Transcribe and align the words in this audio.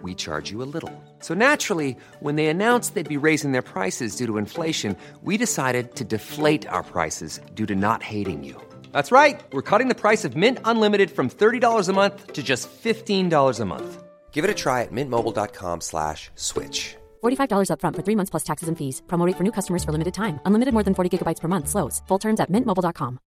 we 0.00 0.14
charge 0.14 0.50
you 0.50 0.62
a 0.62 0.70
little. 0.76 0.90
So 1.18 1.34
naturally, 1.34 1.94
when 2.20 2.36
they 2.36 2.46
announced 2.46 2.94
they'd 2.94 3.06
be 3.20 3.26
raising 3.28 3.52
their 3.52 3.60
prices 3.62 4.16
due 4.16 4.24
to 4.24 4.38
inflation, 4.38 4.96
we 5.22 5.36
decided 5.36 5.94
to 5.96 6.04
deflate 6.04 6.66
our 6.66 6.82
prices 6.82 7.40
due 7.52 7.66
to 7.66 7.76
not 7.76 8.02
hating 8.02 8.42
you. 8.42 8.56
That's 8.92 9.12
right. 9.12 9.38
We're 9.52 9.68
cutting 9.70 9.88
the 9.88 10.02
price 10.06 10.24
of 10.24 10.34
Mint 10.34 10.58
Unlimited 10.64 11.10
from 11.10 11.28
$30 11.28 11.88
a 11.88 11.92
month 11.92 12.32
to 12.32 12.42
just 12.42 12.70
$15 12.70 13.60
a 13.60 13.64
month. 13.66 14.02
Give 14.32 14.44
it 14.44 14.50
a 14.50 14.54
try 14.54 14.80
at 14.80 14.92
mintmobile.com 14.92 15.80
slash 15.82 16.30
switch. 16.36 16.96
$45 17.22 17.68
upfront 17.68 17.96
for 17.96 18.02
three 18.02 18.16
months 18.16 18.30
plus 18.30 18.44
taxes 18.44 18.68
and 18.68 18.78
fees. 18.78 19.02
Promo 19.06 19.26
rate 19.26 19.36
for 19.36 19.44
new 19.44 19.52
customers 19.52 19.84
for 19.84 19.92
limited 19.92 20.14
time. 20.14 20.40
Unlimited 20.46 20.72
more 20.72 20.82
than 20.82 20.94
40 20.94 21.10
gigabytes 21.18 21.40
per 21.40 21.48
month. 21.48 21.68
Slows. 21.68 22.00
Full 22.08 22.18
terms 22.18 22.40
at 22.40 22.50
mintmobile.com. 22.50 23.18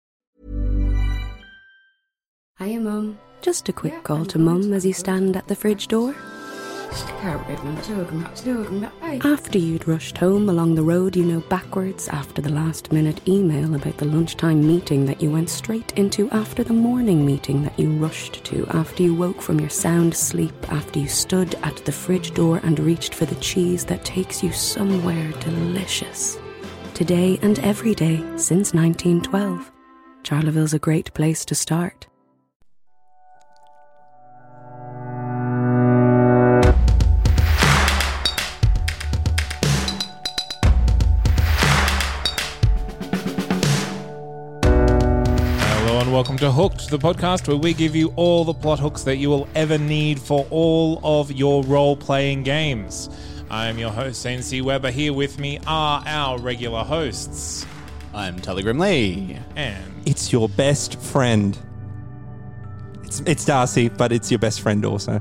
Hiya, 2.59 2.81
Mum. 2.81 3.19
Just 3.43 3.69
a 3.69 3.73
quick 3.73 4.05
call 4.05 4.25
to 4.27 4.39
Mum 4.39 4.73
as 4.73 4.87
you 4.87 4.93
stand 4.93 5.37
at 5.37 5.49
the 5.49 5.57
fridge 5.57 5.89
door. 5.89 6.15
After 9.25 9.59
you'd 9.59 9.89
rushed 9.89 10.19
home 10.19 10.49
along 10.49 10.75
the 10.75 10.83
road 10.83 11.17
you 11.17 11.25
know 11.25 11.41
backwards 11.41 12.09
after 12.09 12.41
the 12.41 12.53
last 12.53 12.93
minute 12.93 13.27
email 13.29 13.75
about 13.75 13.97
the 13.97 14.05
lunchtime 14.05 14.65
meeting 14.65 15.05
that 15.07 15.21
you 15.21 15.31
went 15.31 15.51
straight 15.51 15.93
into 15.99 16.31
after 16.31 16.63
the 16.63 16.73
morning 16.73 17.27
meeting 17.27 17.65
that 17.65 17.77
you 17.79 17.91
rushed 17.97 18.45
to 18.45 18.67
after 18.69 19.03
you 19.03 19.15
woke 19.15 19.43
from 19.43 19.59
your 19.59 19.71
sound 19.71 20.15
sleep 20.15 20.55
after 20.73 21.01
you 21.01 21.09
stood 21.09 21.57
at 21.65 21.77
the 21.85 21.93
fridge 21.93 22.33
door 22.33 22.61
and 22.63 22.79
reached 22.79 23.15
for 23.15 23.25
the 23.25 23.35
cheese 23.37 23.85
that 23.85 24.05
takes 24.05 24.43
you 24.43 24.53
somewhere 24.53 25.33
delicious. 25.41 26.39
Today 26.95 27.41
and 27.43 27.59
every 27.59 27.95
day 27.95 28.19
since 28.37 28.73
1912. 28.73 29.73
Charleville's 30.23 30.75
a 30.75 30.79
great 30.79 31.13
place 31.13 31.45
to 31.47 31.55
start. 31.57 32.07
Hooked, 46.55 46.89
the 46.91 46.99
podcast 46.99 47.49
where 47.49 47.57
we 47.57 47.75
give 47.75 47.97
you 47.97 48.13
all 48.17 48.45
the 48.45 48.55
plot 48.55 48.79
hooks 48.79 49.03
that 49.03 49.17
you 49.17 49.29
will 49.29 49.49
ever 49.57 49.77
need 49.77 50.21
for 50.21 50.47
all 50.51 51.01
of 51.03 51.33
your 51.33 51.65
role 51.65 51.97
playing 51.97 52.45
games. 52.45 53.11
I 53.51 53.67
am 53.67 53.77
your 53.79 53.91
host, 53.91 54.25
NC 54.25 54.63
Weber. 54.63 54.91
Here 54.91 55.13
with 55.13 55.39
me 55.39 55.59
are 55.67 56.03
our 56.07 56.39
regular 56.39 56.85
hosts. 56.85 57.67
I'm 58.15 58.39
Telegram 58.39 58.79
Lee. 58.79 59.37
And 59.57 59.85
It's 60.07 60.33
your 60.33 60.49
best 60.49 61.01
friend. 61.01 61.59
It's 63.03 63.21
it's 63.27 63.45
Darcy, 63.45 63.89
but 63.89 64.13
it's 64.13 64.31
your 64.31 64.39
best 64.39 64.61
friend 64.61 64.85
also. 64.85 65.21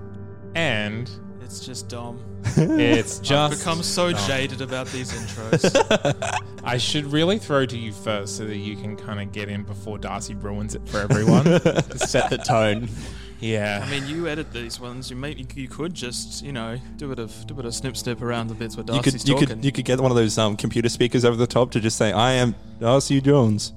and 0.55 1.09
It's 1.41 1.65
just 1.65 1.89
Dom. 1.89 2.19
it's 2.57 3.19
I've 3.19 3.23
just 3.25 3.59
become 3.59 3.83
so 3.83 4.11
jaded 4.11 4.61
about 4.61 4.87
these 4.87 5.11
intros. 5.11 6.39
I 6.63 6.77
should 6.77 7.05
really 7.05 7.39
throw 7.39 7.65
to 7.65 7.77
you 7.77 7.91
first 7.93 8.37
so 8.37 8.45
that 8.45 8.57
you 8.57 8.75
can 8.75 8.95
kind 8.95 9.19
of 9.21 9.31
get 9.31 9.49
in 9.49 9.63
before 9.63 9.97
Darcy 9.97 10.35
ruins 10.35 10.75
it 10.75 10.87
for 10.87 10.99
everyone. 10.99 11.45
Set 11.97 12.29
the 12.29 12.37
tone. 12.37 12.89
yeah. 13.39 13.83
I 13.85 13.89
mean, 13.89 14.07
you 14.07 14.27
edit 14.27 14.51
these 14.53 14.79
ones. 14.79 15.09
You 15.09 15.15
may 15.15 15.33
you, 15.33 15.45
you 15.55 15.67
could 15.67 15.93
just 15.93 16.43
you 16.43 16.51
know 16.53 16.77
do 16.97 17.05
a 17.11 17.15
bit 17.15 17.19
of 17.19 17.47
do 17.47 17.53
a 17.53 17.57
bit 17.57 17.65
of 17.65 17.75
snip 17.75 17.97
snip 17.97 18.21
around 18.21 18.47
the 18.47 18.55
bits 18.55 18.75
where 18.77 18.83
You 18.85 18.93
Darcy's 19.01 19.13
could 19.23 19.27
you 19.27 19.33
talking. 19.35 19.47
could 19.49 19.65
you 19.65 19.71
could 19.71 19.85
get 19.85 19.99
one 19.99 20.11
of 20.11 20.17
those 20.17 20.37
um, 20.37 20.55
computer 20.57 20.89
speakers 20.89 21.25
over 21.25 21.35
the 21.35 21.47
top 21.47 21.71
to 21.71 21.79
just 21.79 21.97
say, 21.97 22.11
"I 22.11 22.33
am 22.33 22.55
Darcy 22.79 23.19
Jones." 23.21 23.73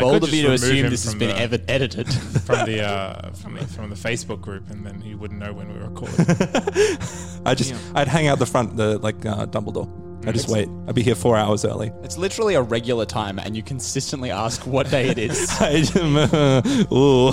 Yeah. 0.00 0.06
I 0.06 0.10
could 0.10 0.20
Bold 0.20 0.22
of 0.24 0.30
just 0.30 0.34
you 0.34 0.42
to 0.48 0.52
assume 0.52 0.90
this 0.90 1.04
has 1.04 1.14
been 1.14 1.30
the- 1.30 1.38
ever 1.40 1.58
edited. 1.68 2.12
from 2.46 2.66
the 2.66 2.82
uh, 2.82 3.30
from 3.42 3.54
the 3.54 3.66
from 3.66 3.90
the 3.90 3.96
Facebook 3.96 4.40
group, 4.40 4.70
and 4.70 4.84
then 4.86 5.00
he 5.00 5.14
wouldn't 5.14 5.40
know 5.40 5.52
when 5.52 5.68
we 5.72 5.78
were 5.78 5.88
recording. 5.88 6.14
I 7.44 7.54
just 7.54 7.74
I'd 7.94 8.08
hang 8.08 8.26
out 8.28 8.38
the 8.38 8.46
front, 8.46 8.76
the 8.76 8.98
like 8.98 9.24
uh, 9.26 9.46
Dumbledore. 9.46 9.88
I 10.26 10.32
just 10.32 10.48
wait. 10.48 10.68
I'd 10.86 10.94
be 10.94 11.02
here 11.02 11.14
four 11.14 11.36
hours 11.36 11.64
early. 11.64 11.90
it's 12.02 12.18
literally 12.18 12.54
a 12.54 12.62
regular 12.62 13.06
time, 13.06 13.38
and 13.38 13.56
you 13.56 13.62
consistently 13.62 14.30
ask 14.30 14.66
what 14.66 14.90
day 14.90 15.08
it 15.08 15.16
is. 15.18 15.48
I 15.60 15.80
just, 15.80 15.96
uh, 15.96 16.94
ooh, 16.94 17.32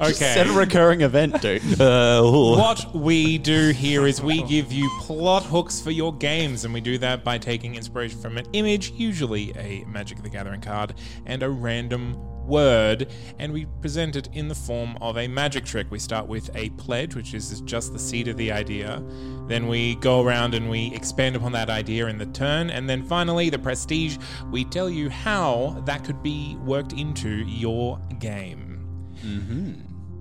Okay. 0.00 0.12
Set 0.12 0.46
a 0.46 0.52
recurring 0.52 1.02
event, 1.02 1.40
dude. 1.40 1.62
uh, 1.80 2.22
ooh. 2.24 2.56
What 2.56 2.94
we 2.94 3.38
do 3.38 3.70
here 3.70 4.06
is 4.06 4.20
we 4.20 4.42
give 4.44 4.72
you 4.72 4.90
plot 5.00 5.44
hooks 5.44 5.80
for 5.80 5.90
your 5.90 6.14
games, 6.14 6.64
and 6.64 6.74
we 6.74 6.80
do 6.80 6.98
that 6.98 7.24
by 7.24 7.38
taking 7.38 7.74
inspiration 7.74 8.20
from 8.20 8.38
an 8.38 8.46
image, 8.52 8.90
usually 8.92 9.52
a 9.56 9.84
Magic 9.84 10.22
the 10.22 10.28
Gathering 10.28 10.60
card, 10.60 10.94
and 11.26 11.42
a 11.42 11.50
random 11.50 12.16
word, 12.46 13.08
and 13.38 13.52
we 13.52 13.66
present 13.80 14.16
it 14.16 14.28
in 14.32 14.48
the 14.48 14.54
form 14.54 14.96
of 15.00 15.16
a 15.16 15.28
magic 15.28 15.64
trick. 15.64 15.90
We 15.90 15.98
start 15.98 16.26
with 16.26 16.50
a 16.54 16.70
pledge, 16.70 17.14
which 17.14 17.34
is 17.34 17.60
just 17.62 17.92
the 17.92 17.98
seed 17.98 18.28
of 18.28 18.36
the 18.36 18.52
idea. 18.52 19.02
Then 19.46 19.68
we 19.68 19.96
go 19.96 20.22
around 20.22 20.54
and 20.54 20.68
we 20.68 20.92
expand 20.94 21.36
upon 21.36 21.52
that 21.52 21.70
idea 21.70 22.06
in 22.06 22.18
the 22.18 22.26
turn, 22.26 22.70
and 22.70 22.88
then 22.88 23.02
finally, 23.04 23.50
the 23.50 23.58
prestige, 23.58 24.18
we 24.50 24.64
tell 24.64 24.90
you 24.90 25.10
how 25.10 25.82
that 25.86 26.04
could 26.04 26.22
be 26.22 26.56
worked 26.64 26.92
into 26.92 27.28
your 27.28 28.00
game. 28.18 28.61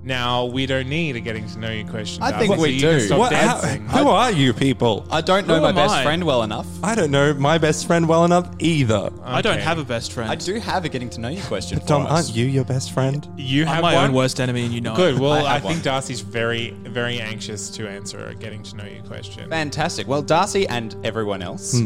Now 0.03 0.45
we 0.45 0.65
don't 0.65 0.89
need 0.89 1.15
a 1.15 1.19
getting 1.19 1.47
to 1.49 1.59
know 1.59 1.69
you 1.69 1.85
question. 1.85 2.23
I 2.23 2.31
Darcy, 2.31 2.47
think 2.47 2.55
so 2.57 2.61
we 2.63 2.69
you 2.71 2.81
can 2.81 2.89
do. 2.93 2.99
Stop 3.01 3.19
What- 3.19 3.33
how- 3.33 3.61
dancing. 3.61 3.87
who 3.87 4.07
are 4.09 4.31
you 4.31 4.51
people? 4.51 5.05
I 5.11 5.21
don't 5.21 5.45
know 5.45 5.57
Who 5.57 5.61
my 5.61 5.69
am 5.69 5.75
best 5.75 5.93
I? 5.93 6.03
friend 6.03 6.23
well 6.23 6.41
enough. 6.41 6.65
I 6.81 6.95
don't 6.95 7.11
know 7.11 7.35
my 7.35 7.59
best 7.59 7.85
friend 7.85 8.07
well 8.07 8.25
enough 8.25 8.49
either. 8.57 9.11
I 9.23 9.43
don't 9.43 9.53
Okay. 9.57 9.61
have 9.63 9.77
a 9.77 9.83
best 9.83 10.11
friend. 10.11 10.31
I 10.31 10.33
do 10.35 10.59
have 10.59 10.85
a 10.85 10.89
getting 10.89 11.11
to 11.11 11.19
know 11.21 11.27
you 11.29 11.41
question 11.43 11.79
for 11.79 11.85
Tom, 11.85 12.07
us. 12.07 12.11
aren't 12.11 12.35
you 12.35 12.47
your 12.47 12.63
best 12.65 12.93
friend? 12.93 13.27
You 13.37 13.61
I'm 13.61 13.67
have 13.67 13.81
my 13.83 13.93
one. 13.93 14.05
own 14.05 14.13
worst 14.13 14.39
enemy, 14.39 14.63
and 14.65 14.73
you 14.73 14.81
know. 14.81 14.95
Good. 14.95 15.19
Well, 15.19 15.33
I 15.33 15.41
I, 15.45 15.53
have 15.53 15.61
think 15.61 15.73
one. 15.75 15.81
Darcy's 15.83 16.21
very, 16.21 16.71
very 16.85 17.21
anxious 17.21 17.69
to 17.71 17.87
answer 17.87 18.25
a 18.25 18.33
getting 18.33 18.63
to 18.63 18.77
know 18.77 18.85
you 18.85 19.03
question. 19.07 19.51
Fantastic. 19.51 20.07
Well, 20.07 20.23
Darcy 20.23 20.67
and 20.67 20.95
everyone 21.03 21.43
else, 21.43 21.79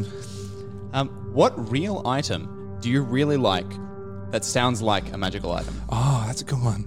um, 0.93 1.09
what 1.33 1.69
real 1.69 2.01
item 2.05 2.77
do 2.79 2.89
you 2.89 3.01
really 3.01 3.35
like 3.35 3.67
that 4.31 4.45
sounds 4.45 4.81
like 4.81 5.11
a 5.11 5.17
magical 5.17 5.51
item? 5.51 5.81
Oh, 5.89 6.23
that's 6.27 6.39
a 6.39 6.45
good 6.45 6.63
one. 6.63 6.85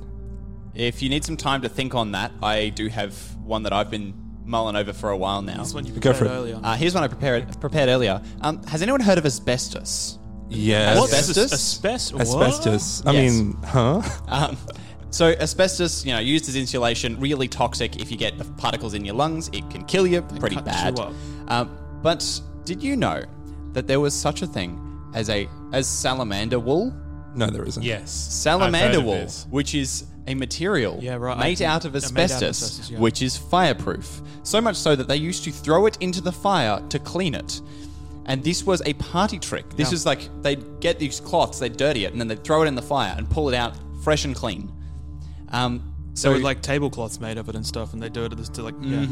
If 0.78 1.02
you 1.02 1.08
need 1.08 1.24
some 1.24 1.36
time 1.36 1.62
to 1.62 1.68
think 1.68 1.94
on 1.96 2.12
that, 2.12 2.30
I 2.42 2.68
do 2.68 2.86
have 2.88 3.12
one 3.44 3.64
that 3.64 3.72
I've 3.72 3.90
been 3.90 4.14
mulling 4.44 4.76
over 4.76 4.92
for 4.92 5.10
a 5.10 5.16
while 5.16 5.42
now. 5.42 5.58
This 5.58 5.74
one 5.74 5.84
you 5.84 5.92
Go 5.92 6.12
prepared 6.12 6.16
for 6.16 6.24
it. 6.26 6.28
earlier. 6.30 6.60
Uh, 6.62 6.76
here's 6.76 6.94
one 6.94 7.02
I 7.02 7.08
prepared 7.08 7.60
prepared 7.60 7.88
earlier. 7.88 8.22
Um, 8.40 8.62
has 8.64 8.80
anyone 8.80 9.00
heard 9.00 9.18
of 9.18 9.26
asbestos? 9.26 10.18
Yes. 10.48 10.96
What's 10.98 11.12
asbestos? 11.12 11.52
Asbestos. 11.52 12.20
Asbestos. 12.20 13.02
I 13.06 13.10
Yes. 13.12 13.32
mean, 13.34 13.56
huh? 13.64 14.02
Um, 14.28 14.56
so 15.10 15.26
asbestos, 15.32 16.06
you 16.06 16.12
know, 16.12 16.20
used 16.20 16.48
as 16.48 16.54
insulation, 16.56 17.18
really 17.18 17.48
toxic. 17.48 17.96
If 18.00 18.10
you 18.12 18.16
get 18.16 18.38
the 18.38 18.44
particles 18.44 18.94
in 18.94 19.04
your 19.04 19.16
lungs, 19.16 19.48
it 19.52 19.68
can 19.70 19.84
kill 19.84 20.06
you. 20.06 20.22
Pretty 20.22 20.56
cut 20.56 20.64
bad. 20.64 20.96
you 20.96 21.04
up. 21.04 21.12
Um, 21.48 21.78
but 22.02 22.40
did 22.64 22.82
you 22.82 22.94
know 22.96 23.22
that 23.72 23.86
there 23.88 23.98
was 24.00 24.14
such 24.14 24.42
a 24.42 24.46
thing 24.46 24.78
as 25.12 25.28
a 25.28 25.48
as 25.72 25.88
salamander 25.88 26.60
wool? 26.60 26.94
No, 27.34 27.46
there 27.48 27.64
isn't. 27.64 27.82
Yes. 27.82 28.10
Salamander 28.10 29.00
wool, 29.00 29.26
which 29.50 29.74
is 29.74 30.04
a 30.28 30.34
material 30.34 30.98
Yeah, 31.00 31.14
right. 31.16 31.36
made 31.38 31.60
out 31.62 31.84
of 31.84 31.94
yeah, 31.94 32.00
made 32.00 32.02
out 32.02 32.02
of 32.02 32.04
asbestos, 32.04 32.42
asbestos, 32.62 32.90
yeah. 32.90 32.98
which 33.00 33.22
is 33.22 33.36
fireproof. 33.36 34.20
So 34.44 34.60
much 34.60 34.76
so 34.76 34.94
that 34.94 35.08
they 35.08 35.16
used 35.16 35.42
to 35.44 35.50
throw 35.50 35.86
it 35.86 35.96
into 36.00 36.20
the 36.20 36.32
fire 36.32 36.80
to 36.90 36.98
clean 37.00 37.34
it. 37.34 37.60
And 38.26 38.44
this 38.44 38.64
was 38.64 38.82
a 38.84 38.92
party 38.94 39.38
trick. 39.38 39.68
This 39.76 39.88
Yeah. 39.90 39.94
is 39.94 40.06
like 40.06 40.28
they'd 40.42 40.62
get 40.80 40.98
these 40.98 41.18
cloths, 41.18 41.58
they'd 41.58 41.76
dirty 41.76 42.04
it, 42.04 42.12
and 42.12 42.20
then 42.20 42.28
they'd 42.28 42.44
throw 42.44 42.62
it 42.62 42.66
in 42.66 42.74
the 42.74 42.82
fire 42.82 43.14
and 43.16 43.28
pull 43.28 43.48
it 43.48 43.54
out 43.54 43.74
fresh 44.02 44.24
and 44.24 44.34
clean. 44.36 44.70
Um, 45.50 45.82
So 46.14 46.28
so, 46.28 46.32
with 46.34 46.42
like 46.42 46.60
tablecloths 46.62 47.20
made 47.20 47.38
of 47.38 47.48
it 47.48 47.54
and 47.54 47.64
stuff, 47.66 47.92
and 47.92 48.02
they 48.02 48.08
do 48.08 48.24
it 48.24 48.30
to 48.30 48.36
this 48.36 48.48
to 48.50 48.62
like 48.62 48.74
yeah. 48.82 49.06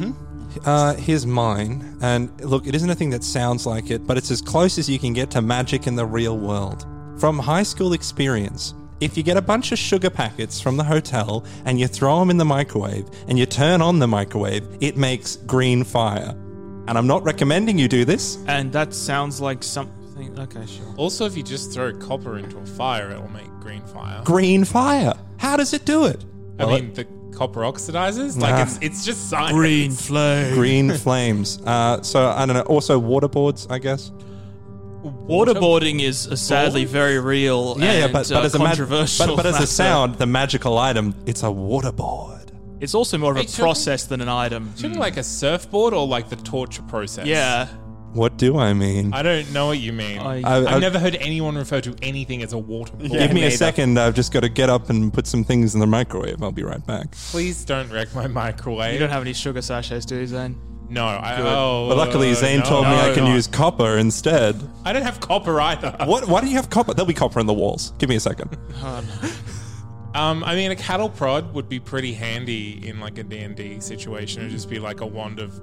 Uh, 0.64 0.94
here's 0.94 1.24
mine. 1.26 1.98
And 2.02 2.30
look, 2.40 2.66
it 2.66 2.74
isn't 2.74 2.90
a 2.90 2.94
thing 2.94 3.10
that 3.10 3.24
sounds 3.24 3.64
like 3.66 3.90
it, 3.90 4.06
but 4.06 4.16
it's 4.16 4.30
as 4.30 4.40
close 4.42 4.76
as 4.78 4.88
you 4.88 4.98
can 4.98 5.12
get 5.12 5.30
to 5.32 5.40
magic 5.42 5.86
in 5.86 5.96
the 5.96 6.04
real 6.06 6.36
world. 6.36 6.84
From 7.18 7.38
high 7.38 7.62
school 7.62 7.92
experience, 7.94 8.74
if 9.00 9.16
you 9.16 9.22
get 9.22 9.36
a 9.36 9.42
bunch 9.42 9.72
of 9.72 9.78
sugar 9.78 10.10
packets 10.10 10.60
from 10.60 10.76
the 10.76 10.84
hotel 10.84 11.44
and 11.64 11.78
you 11.78 11.86
throw 11.86 12.18
them 12.20 12.30
in 12.30 12.36
the 12.38 12.44
microwave 12.44 13.06
and 13.28 13.38
you 13.38 13.46
turn 13.46 13.82
on 13.82 13.98
the 13.98 14.06
microwave, 14.08 14.66
it 14.80 14.96
makes 14.96 15.36
green 15.36 15.84
fire. 15.84 16.30
And 16.88 16.96
I'm 16.96 17.06
not 17.06 17.22
recommending 17.24 17.78
you 17.78 17.88
do 17.88 18.04
this. 18.04 18.38
And 18.46 18.72
that 18.72 18.94
sounds 18.94 19.40
like 19.40 19.62
something. 19.62 20.38
Okay, 20.38 20.64
sure. 20.66 20.94
Also, 20.96 21.26
if 21.26 21.36
you 21.36 21.42
just 21.42 21.72
throw 21.72 21.92
copper 21.98 22.38
into 22.38 22.56
a 22.58 22.64
fire, 22.66 23.10
it'll 23.10 23.28
make 23.28 23.50
green 23.60 23.82
fire. 23.86 24.22
Green 24.24 24.64
fire. 24.64 25.12
How 25.38 25.56
does 25.56 25.74
it 25.74 25.84
do 25.84 26.06
it? 26.06 26.24
I 26.58 26.64
Well, 26.64 26.80
mean, 26.80 26.94
the 26.94 27.04
copper 27.34 27.60
oxidizes. 27.60 28.38
Like 28.40 28.66
it's 28.66 28.78
it's 28.80 29.04
just 29.04 29.28
science. 29.28 29.52
Green 29.52 29.90
flame. 29.90 30.54
green 30.54 30.90
flames. 30.92 31.60
Uh, 31.66 32.00
so 32.02 32.30
I 32.30 32.46
don't 32.46 32.56
know. 32.56 32.62
Also, 32.62 32.98
waterboards, 32.98 33.70
I 33.70 33.78
guess. 33.78 34.10
Waterboarding 35.28 36.00
is 36.02 36.26
a 36.26 36.36
sadly 36.36 36.84
very 36.84 37.18
real 37.18 37.76
Yeah, 37.78 37.84
yeah, 37.92 38.04
and, 38.04 38.12
but, 38.12 38.28
but 38.28 38.42
uh, 38.42 38.46
as 38.46 38.54
a 38.54 38.58
mag- 38.58 38.66
controversial 38.68 39.26
but, 39.28 39.36
but 39.36 39.46
as 39.46 39.54
a 39.56 39.58
matter. 39.60 39.66
sound, 39.66 40.14
the 40.16 40.26
magical 40.26 40.78
item, 40.78 41.14
it's 41.26 41.42
a 41.42 41.46
waterboard. 41.46 42.34
It's 42.80 42.94
also 42.94 43.16
more 43.18 43.30
of 43.32 43.36
a 43.36 43.40
Hey, 43.40 43.46
shouldn't- 43.46 43.62
process 43.62 44.04
than 44.04 44.20
an 44.20 44.28
item. 44.28 44.72
Shouldn't 44.76 45.00
like 45.00 45.16
a 45.16 45.22
surfboard 45.22 45.94
or 45.94 46.06
like 46.06 46.28
the 46.28 46.36
torture 46.36 46.82
process? 46.82 47.26
Yeah. 47.26 47.68
What 48.12 48.38
do 48.38 48.56
I 48.58 48.72
mean? 48.72 49.12
I 49.12 49.22
don't 49.22 49.52
know 49.52 49.66
what 49.66 49.78
you 49.78 49.92
mean. 49.92 50.18
I- 50.18 50.40
I, 50.42 50.64
I- 50.66 50.70
have 50.72 50.80
never 50.80 50.98
heard 50.98 51.16
anyone 51.16 51.54
refer 51.56 51.80
to 51.82 51.94
anything 52.02 52.42
as 52.42 52.52
a 52.52 52.56
waterboard. 52.56 53.10
Give 53.10 53.32
me 53.32 53.40
a 53.42 53.44
neither. 53.44 53.50
second. 53.50 53.98
I've 53.98 54.14
just 54.14 54.32
got 54.32 54.40
to 54.40 54.48
get 54.48 54.70
up 54.70 54.88
and 54.90 55.12
put 55.12 55.26
some 55.26 55.44
things 55.44 55.74
in 55.74 55.80
the 55.80 55.86
microwave. 55.86 56.42
I'll 56.42 56.52
be 56.52 56.62
right 56.62 56.84
back. 56.86 57.12
Please 57.12 57.64
don't 57.64 57.90
wreck 57.90 58.14
my 58.14 58.26
microwave. 58.26 58.92
You 58.94 58.98
don't 58.98 59.10
have 59.10 59.22
any 59.22 59.32
sugar 59.34 59.60
sachets, 59.62 60.06
do 60.06 60.16
you, 60.16 60.26
Zane? 60.26 60.58
No, 60.88 61.04
I, 61.04 61.40
oh, 61.40 61.86
But 61.88 61.96
luckily, 61.96 62.32
Zane 62.34 62.60
no. 62.60 62.64
told 62.66 62.86
me 62.86 62.92
I 62.92 63.12
can 63.14 63.24
no. 63.24 63.34
use 63.34 63.46
copper 63.46 63.96
instead. 63.98 64.60
I 64.84 64.92
don't 64.92 65.02
have 65.02 65.20
copper 65.20 65.60
either. 65.60 65.96
What? 66.04 66.28
Why 66.28 66.40
do 66.40 66.48
you 66.48 66.56
have 66.56 66.70
copper? 66.70 66.94
There'll 66.94 67.06
be 67.06 67.14
copper 67.14 67.40
in 67.40 67.46
the 67.46 67.54
walls. 67.54 67.92
Give 67.98 68.08
me 68.08 68.16
a 68.16 68.20
second. 68.20 68.56
Um, 70.14 70.44
I 70.44 70.54
mean, 70.54 70.70
a 70.70 70.76
cattle 70.76 71.10
prod 71.10 71.52
would 71.52 71.68
be 71.68 71.78
pretty 71.78 72.14
handy 72.14 72.88
in 72.88 73.00
like 73.00 73.18
a 73.18 73.22
D&D 73.22 73.80
situation. 73.80 74.40
It'd 74.40 74.50
just 74.52 74.70
be 74.70 74.78
like 74.78 75.02
a 75.02 75.06
wand 75.06 75.38
of 75.38 75.60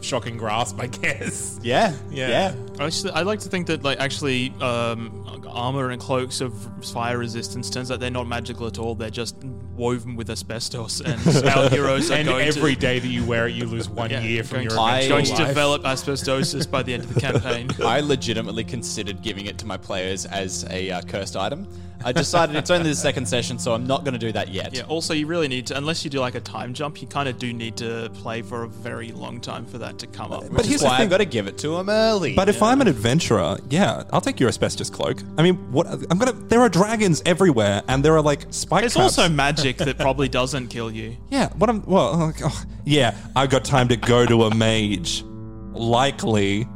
shocking 0.00 0.36
grasp, 0.36 0.80
I 0.80 0.86
guess. 0.86 1.58
Yeah, 1.62 1.94
Yeah. 2.10 2.28
yeah. 2.28 2.54
I, 2.78 2.86
just, 2.86 3.06
I 3.08 3.22
like 3.22 3.40
to 3.40 3.48
think 3.48 3.66
that, 3.68 3.82
like, 3.82 3.98
actually, 3.98 4.52
um, 4.60 5.22
armor 5.48 5.90
and 5.90 6.00
cloaks 6.00 6.40
of 6.40 6.52
fire 6.84 7.16
resistance 7.18 7.70
turns 7.70 7.90
out 7.90 7.98
they're 8.00 8.10
not 8.10 8.28
magical 8.28 8.66
at 8.66 8.78
all. 8.78 8.94
They're 8.94 9.08
just 9.10 9.36
woven 9.74 10.14
with 10.16 10.28
asbestos, 10.30 11.00
and 11.04 11.20
our 11.48 11.68
heroes 11.70 12.10
are 12.10 12.14
And 12.14 12.28
going 12.28 12.46
every 12.46 12.74
to, 12.74 12.80
day 12.80 12.98
that 12.98 13.08
you 13.08 13.24
wear 13.24 13.48
it, 13.48 13.54
you 13.54 13.66
lose 13.66 13.88
one 13.88 14.10
yeah, 14.10 14.20
year 14.20 14.44
from 14.44 14.56
going 14.58 14.64
your 14.68 14.74
to, 14.76 14.80
I- 14.80 14.98
eventual 15.00 15.16
going 15.16 15.24
to 15.26 15.46
develop 15.46 15.82
asbestosis 15.84 16.70
by 16.70 16.82
the 16.82 16.94
end 16.94 17.04
of 17.04 17.14
the 17.14 17.20
campaign. 17.28 17.68
I 17.84 18.00
legitimately 18.00 18.64
considered 18.64 19.22
giving 19.22 19.46
it 19.46 19.58
to 19.58 19.66
my 19.66 19.76
players 19.76 20.26
as 20.26 20.64
a 20.70 20.90
uh, 20.90 21.02
cursed 21.02 21.36
item. 21.36 21.66
I 22.04 22.12
decided 22.12 22.56
it's 22.56 22.70
only 22.70 22.90
the 22.90 22.94
second 22.96 23.26
session, 23.26 23.58
so 23.58 23.74
I'm 23.74 23.86
not 23.86 24.04
going 24.04 24.12
to 24.12 24.18
do 24.18 24.32
that 24.32 24.48
yet. 24.48 24.74
Yeah. 24.74 24.82
Also, 24.82 25.14
you 25.14 25.26
really 25.26 25.48
need 25.48 25.66
to, 25.68 25.76
unless 25.76 26.04
you 26.04 26.10
do 26.10 26.20
like 26.20 26.34
a 26.34 26.40
time 26.40 26.74
jump, 26.74 27.00
you 27.02 27.08
kind 27.08 27.28
of 27.28 27.38
do 27.38 27.52
need 27.52 27.76
to 27.78 28.10
play 28.14 28.42
for 28.42 28.62
a 28.64 28.68
very 28.68 29.12
long 29.12 29.40
time 29.40 29.66
for 29.66 29.78
that 29.78 29.98
to 29.98 30.06
come 30.06 30.32
up. 30.32 30.42
But 30.42 30.52
Which 30.52 30.66
here's 30.66 30.76
is 30.76 30.80
the 30.82 30.86
why 30.88 30.96
thing. 30.98 31.04
I've 31.04 31.10
got 31.10 31.18
to 31.18 31.24
give 31.24 31.46
it 31.46 31.58
to 31.58 31.76
him 31.76 31.88
early. 31.88 32.34
But 32.34 32.48
if 32.48 32.62
I'm 32.62 32.80
an 32.80 32.88
adventurer, 32.88 33.58
yeah, 33.70 34.04
I'll 34.12 34.20
take 34.20 34.38
your 34.38 34.48
asbestos 34.48 34.90
cloak. 34.90 35.22
I 35.38 35.42
mean, 35.42 35.56
what? 35.72 35.86
I'm 35.88 36.18
gonna. 36.18 36.32
There 36.32 36.60
are 36.60 36.68
dragons 36.68 37.22
everywhere, 37.26 37.82
and 37.88 38.04
there 38.04 38.14
are 38.16 38.22
like 38.22 38.46
spike 38.50 38.82
There's 38.82 38.94
traps. 38.94 39.18
also 39.18 39.28
magic 39.28 39.78
that 39.78 39.98
probably 39.98 40.28
doesn't 40.28 40.68
kill 40.68 40.90
you. 40.90 41.16
yeah. 41.30 41.48
What 41.54 41.70
I'm. 41.70 41.82
Well, 41.86 42.22
oh, 42.22 42.32
oh, 42.44 42.64
yeah. 42.84 43.16
I've 43.34 43.50
got 43.50 43.64
time 43.64 43.88
to 43.88 43.96
go 43.96 44.26
to 44.26 44.44
a 44.44 44.54
mage. 44.54 45.24
Likely. 45.72 46.68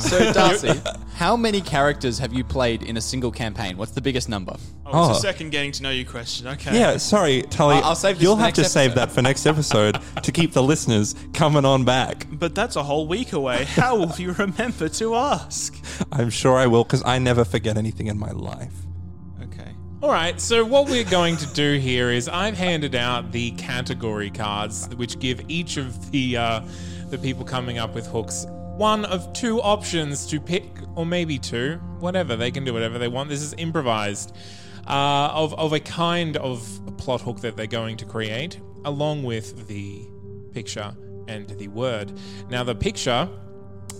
so, 0.00 0.32
Darcy, 0.32 0.80
how 1.14 1.36
many 1.36 1.60
characters 1.60 2.18
have 2.18 2.32
you 2.32 2.44
played 2.44 2.82
in 2.82 2.96
a 2.96 3.00
single 3.00 3.30
campaign? 3.30 3.76
What's 3.76 3.92
the 3.92 4.00
biggest 4.00 4.28
number? 4.28 4.56
Oh, 4.84 5.10
it's 5.10 5.18
Oh. 5.18 5.18
a 5.18 5.20
second 5.20 5.50
getting 5.50 5.72
to 5.72 5.82
know 5.82 5.90
you 5.90 6.04
question. 6.04 6.46
Okay. 6.48 6.78
Yeah. 6.78 6.96
Sorry, 6.98 7.42
Tully. 7.42 7.76
I'll- 7.76 7.84
I'll 7.84 7.94
save 7.94 8.16
this 8.16 8.22
You'll 8.22 8.36
for 8.36 8.40
have 8.42 8.48
next 8.48 8.58
to 8.58 8.64
save 8.64 8.90
episode. 8.92 9.00
that 9.08 9.12
for 9.12 9.22
next 9.22 9.46
episode 9.46 9.98
to 10.22 10.32
keep 10.32 10.52
the 10.52 10.62
listeners 10.62 11.14
coming 11.32 11.64
on 11.64 11.84
back. 11.84 12.26
But 12.30 12.54
that's 12.54 12.76
a 12.76 12.82
whole 12.82 13.06
week 13.06 13.32
away. 13.32 13.64
How 13.64 13.96
will 13.96 14.12
you 14.18 14.32
remember 14.32 14.88
to 14.88 15.14
ask? 15.14 15.74
I'm 16.12 16.30
sure 16.30 16.56
I 16.56 16.66
will, 16.66 16.84
because 16.84 17.02
I 17.04 17.18
never 17.18 17.44
forget 17.44 17.76
anything 17.76 18.06
in 18.08 18.18
my 18.18 18.30
life. 18.30 18.72
Okay. 19.42 19.70
All 20.02 20.10
right, 20.10 20.40
so 20.40 20.64
what 20.64 20.88
we're 20.88 21.04
going 21.04 21.36
to 21.38 21.46
do 21.54 21.78
here 21.78 22.10
is 22.10 22.28
I've 22.28 22.56
handed 22.56 22.94
out 22.94 23.32
the 23.32 23.50
category 23.52 24.30
cards, 24.30 24.88
which 24.96 25.18
give 25.18 25.42
each 25.48 25.76
of 25.78 26.10
the 26.10 26.36
uh, 26.36 26.60
the 27.10 27.18
people 27.18 27.44
coming 27.44 27.78
up 27.78 27.94
with 27.94 28.06
hooks 28.08 28.46
one 28.76 29.04
of 29.06 29.32
two 29.32 29.60
options 29.60 30.26
to 30.26 30.40
pick, 30.40 30.64
or 30.94 31.06
maybe 31.06 31.38
two, 31.38 31.76
whatever. 31.98 32.36
They 32.36 32.50
can 32.50 32.64
do 32.64 32.72
whatever 32.72 32.98
they 32.98 33.08
want. 33.08 33.28
This 33.28 33.42
is 33.42 33.54
improvised. 33.58 34.36
Uh, 34.86 35.32
of, 35.34 35.52
of 35.54 35.72
a 35.72 35.80
kind 35.80 36.36
of 36.36 36.80
plot 36.96 37.20
hook 37.20 37.40
that 37.40 37.56
they're 37.56 37.66
going 37.66 37.96
to 37.96 38.04
create, 38.04 38.60
along 38.84 39.24
with 39.24 39.66
the 39.66 40.06
picture 40.52 40.94
and 41.26 41.48
the 41.48 41.66
word. 41.66 42.12
Now, 42.50 42.62
the 42.62 42.74
picture 42.76 43.28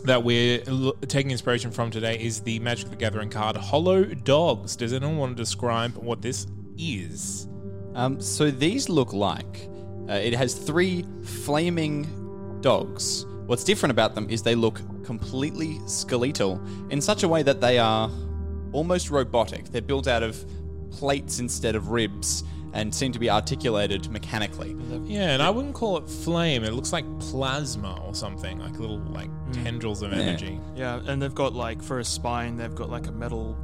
that 0.05 0.23
we're 0.23 0.61
taking 1.09 1.33
inspiration 1.33 1.73
from 1.73 1.91
today 1.91 2.17
is 2.21 2.41
the 2.41 2.61
Magic 2.61 2.89
the 2.91 2.95
Gathering 2.95 3.31
card 3.31 3.57
Hollow 3.57 4.05
Dogs. 4.05 4.77
Does 4.77 4.93
anyone 4.93 5.17
want 5.17 5.37
to 5.37 5.43
describe 5.43 5.97
what 5.97 6.23
this 6.23 6.47
is? 6.79 7.49
Um, 7.95 8.21
so 8.21 8.53
these 8.53 8.89
look 8.89 9.13
like 9.13 9.69
uh, 10.09 10.13
it 10.13 10.35
has 10.35 10.55
three 10.55 11.05
flaming 11.25 12.61
dogs. 12.61 13.27
What's 13.47 13.65
different 13.65 13.93
about 13.93 14.15
them 14.15 14.29
is 14.29 14.43
they 14.43 14.55
look 14.55 14.81
completely 15.05 15.81
skeletal 15.87 16.61
in 16.91 17.01
such 17.01 17.23
a 17.23 17.29
way 17.29 17.43
that 17.45 17.61
they 17.61 17.79
are 17.79 18.11
almost 18.73 19.11
robotic. 19.11 19.67
They're 19.67 19.83
built 19.83 20.09
out 20.09 20.23
of 20.23 20.45
plates 20.91 21.39
instead 21.39 21.77
of 21.77 21.91
ribs 21.91 22.45
and 22.73 22.95
seem 22.95 23.11
to 23.13 23.19
be 23.19 23.31
articulated 23.31 24.11
mechanically. 24.11 24.77
Yeah, 25.05 25.31
and 25.31 25.43
I 25.43 25.49
wouldn't 25.49 25.75
call 25.75 25.97
it 25.97 26.09
flame. 26.09 26.63
It 26.63 26.75
looks 26.75 26.93
like 26.93 27.05
plasma 27.21 28.03
or 28.07 28.15
something, 28.15 28.59
like 28.59 28.79
little 28.79 28.99
like 28.99 29.31
hmm. 29.31 29.53
tendrils 29.65 30.03
of 30.03 30.13
energy. 30.13 30.61
Yeah, 30.75 31.01
and 31.07 31.23
they've 31.23 31.35
got 31.35 31.55
like 31.55 31.83
for 31.83 32.01
a 32.01 32.05
spine, 32.05 32.57
they've 32.57 32.75
got 32.75 32.91
like 32.91 33.07
a 33.07 33.13
metal 33.13 33.57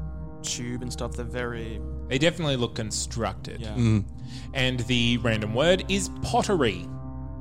tube 0.43 0.83
and 0.83 0.93
stuff. 0.93 1.13
They're 1.13 1.27
very 1.27 1.81
They 2.09 2.19
definitely 2.19 2.57
look 2.57 2.75
constructed. 2.75 3.61
yeah. 3.61 3.75
Hmm. 3.75 4.01
And 4.55 4.81
the 4.81 5.19
random 5.19 5.55
word 5.55 5.85
is 5.89 6.09
pottery. 6.23 6.89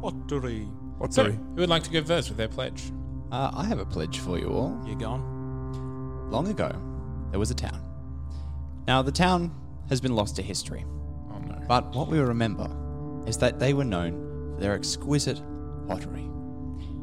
Pottery. 0.01 0.67
So, 1.09 1.31
who 1.31 1.55
would 1.55 1.69
like 1.69 1.83
to 1.83 1.89
go 1.89 2.03
first 2.03 2.29
with 2.29 2.37
their 2.37 2.47
pledge? 2.47 2.91
Uh, 3.31 3.51
I 3.53 3.65
have 3.65 3.79
a 3.79 3.85
pledge 3.85 4.19
for 4.19 4.37
you 4.37 4.49
all. 4.49 4.79
You're 4.85 4.95
gone? 4.97 6.29
Long 6.29 6.47
ago, 6.47 6.71
there 7.31 7.39
was 7.39 7.51
a 7.51 7.55
town. 7.55 7.81
Now, 8.87 9.01
the 9.01 9.11
town 9.11 9.53
has 9.89 10.01
been 10.01 10.15
lost 10.15 10.35
to 10.37 10.41
history. 10.41 10.85
Oh 11.31 11.39
no. 11.39 11.61
But 11.67 11.93
what 11.95 12.07
we 12.07 12.19
remember 12.19 12.69
is 13.27 13.37
that 13.37 13.59
they 13.59 13.73
were 13.73 13.83
known 13.83 14.53
for 14.55 14.61
their 14.61 14.73
exquisite 14.73 15.41
pottery. 15.87 16.29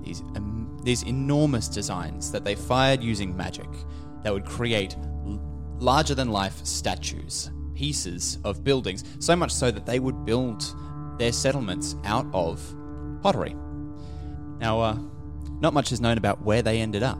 These, 0.04 0.20
um, 0.36 0.78
these 0.82 1.02
enormous 1.02 1.68
designs 1.68 2.30
that 2.32 2.44
they 2.44 2.54
fired 2.54 3.02
using 3.02 3.36
magic 3.36 3.68
that 4.22 4.32
would 4.32 4.44
create 4.44 4.96
l- 5.26 5.40
larger 5.78 6.14
than 6.14 6.30
life 6.30 6.64
statues, 6.64 7.50
pieces 7.74 8.38
of 8.44 8.64
buildings, 8.64 9.04
so 9.18 9.36
much 9.36 9.52
so 9.52 9.70
that 9.70 9.86
they 9.86 9.98
would 9.98 10.24
build 10.24 10.64
their 11.18 11.32
settlements 11.32 11.96
out 12.04 12.26
of 12.32 12.62
pottery. 13.22 13.54
Now, 14.60 14.80
uh, 14.80 14.98
not 15.60 15.72
much 15.74 15.92
is 15.92 16.00
known 16.00 16.18
about 16.18 16.42
where 16.42 16.62
they 16.62 16.80
ended 16.80 17.02
up, 17.02 17.18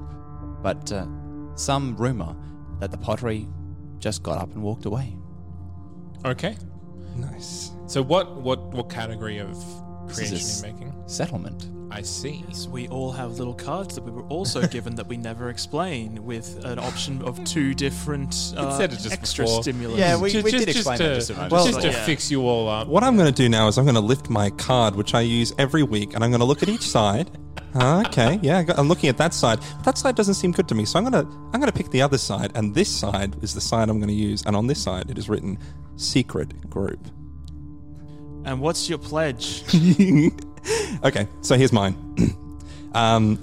but 0.62 0.90
uh, 0.92 1.06
some 1.54 1.96
rumor 1.96 2.34
that 2.80 2.90
the 2.90 2.98
pottery 2.98 3.48
just 3.98 4.22
got 4.22 4.38
up 4.38 4.52
and 4.54 4.62
walked 4.62 4.84
away. 4.86 5.16
Okay. 6.24 6.56
Nice. 7.16 7.72
So 7.86 8.02
what 8.02 8.40
what 8.40 8.60
what 8.74 8.88
category 8.90 9.38
of 9.38 9.56
creation 10.08 10.36
is- 10.36 10.62
are 10.62 10.68
you 10.68 10.72
making? 10.74 10.94
Settlement. 11.06 11.68
I 11.90 12.02
see. 12.02 12.44
So 12.52 12.68
we 12.70 12.86
all 12.88 13.10
have 13.12 13.38
little 13.38 13.54
cards 13.54 13.94
that 13.94 14.04
we 14.04 14.10
were 14.10 14.24
also 14.24 14.66
given 14.76 14.94
that 14.96 15.06
we 15.06 15.16
never 15.16 15.48
explain, 15.48 16.22
with 16.24 16.62
an 16.64 16.78
option 16.78 17.22
of 17.22 17.42
two 17.44 17.74
different 17.74 18.34
uh, 18.56 18.76
said 18.76 18.92
it 18.92 18.98
just 19.00 19.12
extra 19.12 19.44
before. 19.46 19.62
stimulus. 19.62 19.98
Yeah, 19.98 20.16
we- 20.20 20.30
Just- 20.30 20.44
did 20.46 20.52
just- 20.66 20.68
explain 20.68 20.98
just 20.98 20.98
that 20.98 21.08
to, 21.08 21.14
just 21.16 21.30
a 21.30 21.32
moment 21.34 21.52
well, 21.52 21.66
just 21.66 21.80
to 21.80 21.88
Yeah. 21.88 22.04
fix 22.04 22.30
you 22.30 22.42
all 22.42 22.68
up. 22.68 22.88
What 22.88 23.02
I'm 23.02 23.16
going 23.16 23.32
to 23.32 23.42
do 23.42 23.48
now 23.48 23.68
is 23.68 23.78
I'm 23.78 23.84
going 23.84 23.94
to 23.94 24.00
lift 24.00 24.28
my 24.28 24.50
card, 24.50 24.96
which 24.96 25.14
I 25.14 25.22
use 25.22 25.52
every 25.58 25.82
week, 25.82 26.14
and 26.14 26.22
I'm 26.22 26.30
going 26.30 26.40
to 26.40 26.46
look 26.46 26.62
at 26.62 26.68
each 26.68 26.82
side. 26.88 27.30
Okay, 27.76 28.38
yeah, 28.42 28.58
I 28.58 28.62
got- 28.64 28.78
I'm 28.78 28.88
looking 28.88 29.08
at 29.08 29.16
that 29.18 29.32
side. 29.34 29.60
That 29.84 29.96
side 29.98 30.14
doesn't 30.14 30.34
seem 30.34 30.52
good 30.52 30.68
to 30.68 30.74
me, 30.74 30.84
so 30.84 30.98
I'm 30.98 31.10
going 31.10 31.24
to 31.26 31.30
I'm 31.52 31.60
going 31.60 31.70
to 31.72 31.76
pick 31.76 31.90
the 31.90 32.02
other 32.02 32.18
side, 32.18 32.52
and 32.54 32.74
this 32.74 32.88
side 32.88 33.36
is 33.42 33.54
the 33.54 33.60
side 33.60 33.88
I'm 33.88 33.98
going 33.98 34.08
to 34.08 34.14
use, 34.14 34.42
and 34.46 34.54
on 34.56 34.66
this 34.66 34.82
side 34.82 35.10
it 35.10 35.16
is 35.18 35.28
written 35.28 35.58
secret 35.96 36.68
group. 36.70 37.00
And 38.44 38.60
what's 38.60 38.88
your 38.88 38.98
pledge? 38.98 39.62
okay, 41.04 41.28
so 41.40 41.56
here's 41.56 41.72
mine. 41.72 41.96
um, 42.94 43.38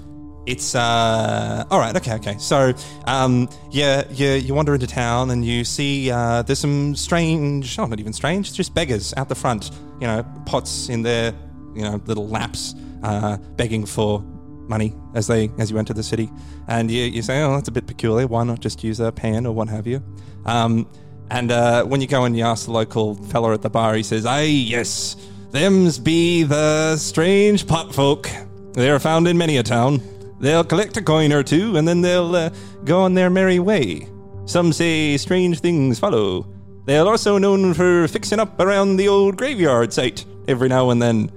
it's 0.46 0.74
uh, 0.74 1.64
all 1.70 1.80
right. 1.80 1.94
Okay, 1.96 2.14
okay. 2.14 2.36
So, 2.38 2.72
um, 3.06 3.48
yeah, 3.70 4.04
you 4.12 4.28
you 4.30 4.54
wander 4.54 4.74
into 4.74 4.86
town 4.86 5.30
and 5.30 5.44
you 5.44 5.64
see 5.64 6.10
uh, 6.10 6.42
there's 6.42 6.60
some 6.60 6.94
strange, 6.94 7.78
oh, 7.78 7.86
not 7.86 7.98
even 7.98 8.12
strange, 8.12 8.52
just 8.52 8.74
beggars 8.74 9.12
out 9.16 9.28
the 9.28 9.34
front. 9.34 9.70
You 10.00 10.06
know, 10.06 10.24
pots 10.46 10.88
in 10.88 11.02
their 11.02 11.34
you 11.74 11.82
know 11.82 12.00
little 12.06 12.28
laps, 12.28 12.74
uh, 13.02 13.38
begging 13.56 13.86
for 13.86 14.20
money 14.68 14.94
as 15.14 15.26
they 15.26 15.50
as 15.58 15.70
you 15.70 15.78
enter 15.78 15.92
the 15.92 16.02
city. 16.02 16.30
And 16.68 16.90
you 16.90 17.04
you 17.04 17.22
say, 17.22 17.42
oh, 17.42 17.54
that's 17.56 17.68
a 17.68 17.72
bit 17.72 17.86
peculiar. 17.86 18.26
Why 18.28 18.44
not 18.44 18.60
just 18.60 18.84
use 18.84 19.00
a 19.00 19.10
pan 19.10 19.46
or 19.46 19.52
what 19.52 19.68
have 19.68 19.86
you? 19.86 20.02
Um, 20.44 20.88
and 21.28 21.50
uh, 21.50 21.84
when 21.84 22.00
you 22.00 22.06
go 22.06 22.24
and 22.24 22.36
you 22.36 22.44
ask 22.44 22.66
the 22.66 22.72
local 22.72 23.16
fella 23.16 23.52
at 23.52 23.62
the 23.62 23.70
bar, 23.70 23.94
he 23.94 24.04
says, 24.04 24.24
"Aye, 24.24 24.42
yes, 24.42 25.16
them's 25.50 25.98
be 25.98 26.42
the 26.42 26.96
strange 26.96 27.66
pot 27.66 27.94
folk. 27.94 28.28
They 28.72 28.90
are 28.90 28.98
found 28.98 29.28
in 29.28 29.38
many 29.38 29.56
a 29.56 29.62
town. 29.62 30.02
They'll 30.40 30.64
collect 30.64 30.96
a 30.96 31.02
coin 31.02 31.32
or 31.32 31.42
two, 31.42 31.76
and 31.76 31.88
then 31.88 32.02
they'll 32.02 32.34
uh, 32.36 32.50
go 32.84 33.00
on 33.00 33.14
their 33.14 33.30
merry 33.30 33.58
way. 33.58 34.08
Some 34.44 34.72
say 34.72 35.16
strange 35.16 35.60
things 35.60 35.98
follow. 35.98 36.46
They 36.84 36.98
are 36.98 37.06
also 37.06 37.38
known 37.38 37.74
for 37.74 38.06
fixing 38.06 38.38
up 38.38 38.60
around 38.60 38.96
the 38.96 39.08
old 39.08 39.36
graveyard 39.36 39.92
site 39.92 40.24
every 40.46 40.68
now 40.68 40.90
and 40.90 41.02
then. 41.02 41.32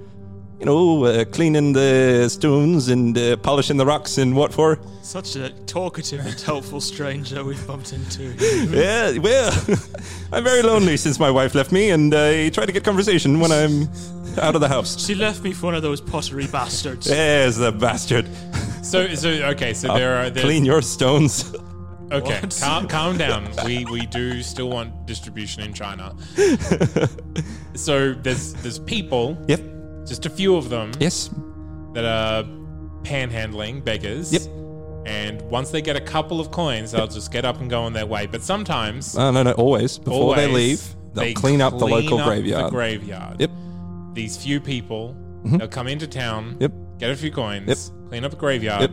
You 0.60 0.66
know, 0.66 1.04
uh, 1.04 1.24
cleaning 1.24 1.72
the 1.72 2.28
stones 2.28 2.88
and 2.88 3.16
uh, 3.16 3.36
polishing 3.38 3.78
the 3.78 3.86
rocks 3.86 4.18
and 4.18 4.36
what 4.36 4.52
for? 4.52 4.78
Such 5.02 5.34
a 5.36 5.48
talkative 5.66 6.20
and 6.20 6.38
helpful 6.40 6.80
stranger 6.80 7.42
we've 7.42 7.66
bumped 7.66 7.92
into. 7.92 8.34
Yeah, 8.70 9.16
well, 9.18 9.52
I'm 10.32 10.44
very 10.44 10.62
lonely 10.62 10.96
since 10.98 11.18
my 11.18 11.30
wife 11.30 11.54
left 11.54 11.72
me, 11.72 11.90
and 11.90 12.14
I 12.14 12.50
try 12.50 12.66
to 12.66 12.72
get 12.72 12.84
conversation 12.84 13.40
when 13.40 13.50
I'm 13.50 13.88
out 14.38 14.54
of 14.54 14.60
the 14.60 14.68
house. 14.68 15.04
She 15.04 15.14
left 15.14 15.42
me 15.42 15.52
for 15.52 15.66
one 15.66 15.74
of 15.74 15.82
those 15.82 16.00
pottery 16.00 16.46
bastards. 16.46 17.06
There's 17.06 17.56
the 17.56 17.72
bastard. 17.72 18.28
So, 18.82 19.14
so 19.14 19.28
okay, 19.30 19.72
so 19.74 19.88
I'll 19.88 19.96
there 19.98 20.16
are 20.16 20.30
there's- 20.30 20.44
clean 20.44 20.64
your 20.64 20.82
stones. 20.82 21.54
Okay, 22.12 22.40
calm, 22.60 22.86
calm 22.88 23.16
down. 23.16 23.48
We 23.64 23.84
we 23.86 24.04
do 24.06 24.42
still 24.42 24.68
want 24.68 25.06
distribution 25.06 25.62
in 25.62 25.72
China. 25.72 26.14
so 27.74 28.12
there's 28.14 28.52
there's 28.54 28.78
people, 28.80 29.38
Yep. 29.48 29.60
Just 30.10 30.26
a 30.26 30.30
few 30.30 30.56
of 30.56 30.68
them 30.68 30.90
Yes. 31.00 31.30
that 31.94 32.04
are 32.04 32.42
panhandling 33.04 33.82
beggars. 33.84 34.32
Yep. 34.32 34.42
And 35.06 35.40
once 35.42 35.70
they 35.70 35.80
get 35.80 35.96
a 35.96 36.00
couple 36.00 36.40
of 36.40 36.50
coins, 36.50 36.92
they'll 36.92 37.06
just 37.06 37.32
get 37.32 37.44
up 37.44 37.60
and 37.60 37.70
go 37.70 37.82
on 37.82 37.92
their 37.94 38.04
way. 38.06 38.26
But 38.26 38.42
sometimes, 38.42 39.16
Oh, 39.16 39.30
no, 39.30 39.42
no, 39.42 39.52
always. 39.52 39.98
Before 39.98 40.36
they 40.36 40.46
leave, 40.48 40.82
they'll 41.14 41.24
they 41.24 41.32
clean 41.32 41.62
up 41.62 41.78
the 41.78 41.86
local 41.86 42.18
up 42.18 42.26
graveyard. 42.26 42.66
The 42.66 42.70
graveyard. 42.70 43.40
Yep. 43.40 43.50
These 44.14 44.36
few 44.36 44.60
people, 44.60 45.16
Mhm. 45.44 45.58
they'll 45.58 45.68
come 45.68 45.86
into 45.88 46.06
town, 46.06 46.56
Yep. 46.60 46.72
get 46.98 47.10
a 47.10 47.16
few 47.16 47.30
coins, 47.30 47.68
Yep. 47.68 48.08
clean 48.10 48.24
up 48.24 48.30
the 48.32 48.36
graveyard, 48.36 48.82
Yep. 48.82 48.90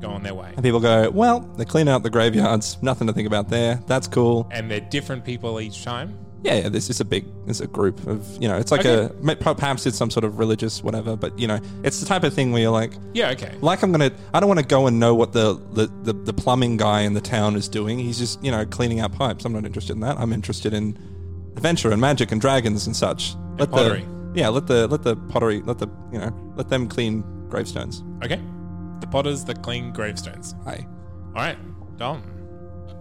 go 0.00 0.08
on 0.10 0.22
their 0.22 0.34
way. 0.34 0.52
And 0.54 0.62
people 0.62 0.80
go, 0.80 1.10
well, 1.10 1.40
they 1.58 1.64
clean 1.66 1.86
out 1.88 2.02
the 2.02 2.10
graveyards. 2.10 2.78
Nothing 2.80 3.06
to 3.08 3.12
think 3.12 3.26
about 3.26 3.48
there. 3.50 3.80
That's 3.86 4.08
cool. 4.08 4.48
And 4.50 4.70
they're 4.70 4.80
different 4.80 5.24
people 5.24 5.60
each 5.60 5.84
time. 5.84 6.14
Yeah, 6.44 6.54
yeah, 6.54 6.68
this 6.68 6.90
is 6.90 6.98
a 7.00 7.04
big, 7.04 7.24
it's 7.46 7.60
a 7.60 7.68
group 7.68 8.04
of, 8.08 8.26
you 8.42 8.48
know, 8.48 8.56
it's 8.58 8.72
like 8.72 8.84
Okay. 8.84 9.14
a, 9.32 9.36
perhaps 9.36 9.86
it's 9.86 9.96
some 9.96 10.10
sort 10.10 10.24
of 10.24 10.40
religious 10.40 10.82
whatever, 10.82 11.14
but, 11.14 11.38
you 11.38 11.46
know, 11.46 11.60
it's 11.84 12.00
the 12.00 12.06
type 12.06 12.24
of 12.24 12.34
thing 12.34 12.50
where 12.50 12.60
you're 12.62 12.72
like, 12.72 12.92
Yeah, 13.14 13.30
okay. 13.30 13.54
like 13.60 13.82
I'm 13.84 13.92
going 13.92 14.10
to, 14.10 14.16
I 14.34 14.40
don't 14.40 14.48
want 14.48 14.58
to 14.58 14.66
go 14.66 14.88
and 14.88 14.98
know 14.98 15.14
what 15.14 15.32
the, 15.32 15.54
the, 15.72 15.86
the, 16.02 16.12
the 16.12 16.32
plumbing 16.32 16.78
guy 16.78 17.02
in 17.02 17.14
the 17.14 17.20
town 17.20 17.54
is 17.54 17.68
doing. 17.68 17.98
He's 18.00 18.18
just, 18.18 18.42
you 18.44 18.50
know, 18.50 18.66
cleaning 18.66 18.98
out 18.98 19.12
pipes. 19.12 19.44
I'm 19.44 19.52
not 19.52 19.64
interested 19.64 19.92
in 19.94 20.00
that. 20.00 20.18
I'm 20.18 20.32
interested 20.32 20.74
in 20.74 20.98
adventure 21.56 21.92
and 21.92 22.00
magic 22.00 22.32
and 22.32 22.40
dragons 22.40 22.86
and 22.88 22.96
such. 22.96 23.36
Let 23.58 23.70
pottery. 23.70 24.04
The, 24.32 24.40
yeah, 24.40 24.48
let 24.48 24.66
the, 24.66 24.88
let 24.88 25.02
the 25.04 25.14
pottery, 25.14 25.60
let 25.62 25.78
the, 25.78 25.86
you 26.12 26.18
know, 26.18 26.32
let 26.56 26.68
them 26.70 26.88
clean 26.88 27.22
gravestones. 27.50 28.02
Okay. 28.24 28.40
The 29.00 29.06
potters 29.06 29.44
that 29.44 29.62
clean 29.62 29.92
gravestones. 29.92 30.54
Aye. 30.66 30.86
All 31.28 31.32
right, 31.34 31.58
Dom. 31.98 32.22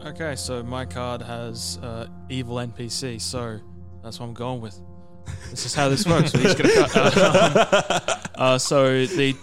Okay, 0.06 0.36
so 0.36 0.64
my 0.64 0.86
card 0.86 1.22
has 1.22 1.78
uh, 1.82 2.08
evil 2.30 2.56
NPC, 2.56 3.22
so 3.22 3.60
that's 4.04 4.20
what 4.20 4.28
I'm 4.28 4.34
going 4.34 4.62
with. 4.62 4.80
This 5.50 5.66
is 5.66 5.76
how 5.76 5.90
this 5.90 6.06
works. 6.06 6.34
We 6.34 6.48
each 6.48 6.58
get 6.58 6.66
a 6.66 6.90
card. 6.90 7.14
Uh, 7.16 8.16
uh, 8.36 8.58
so 8.58 9.06
the, 9.06 9.36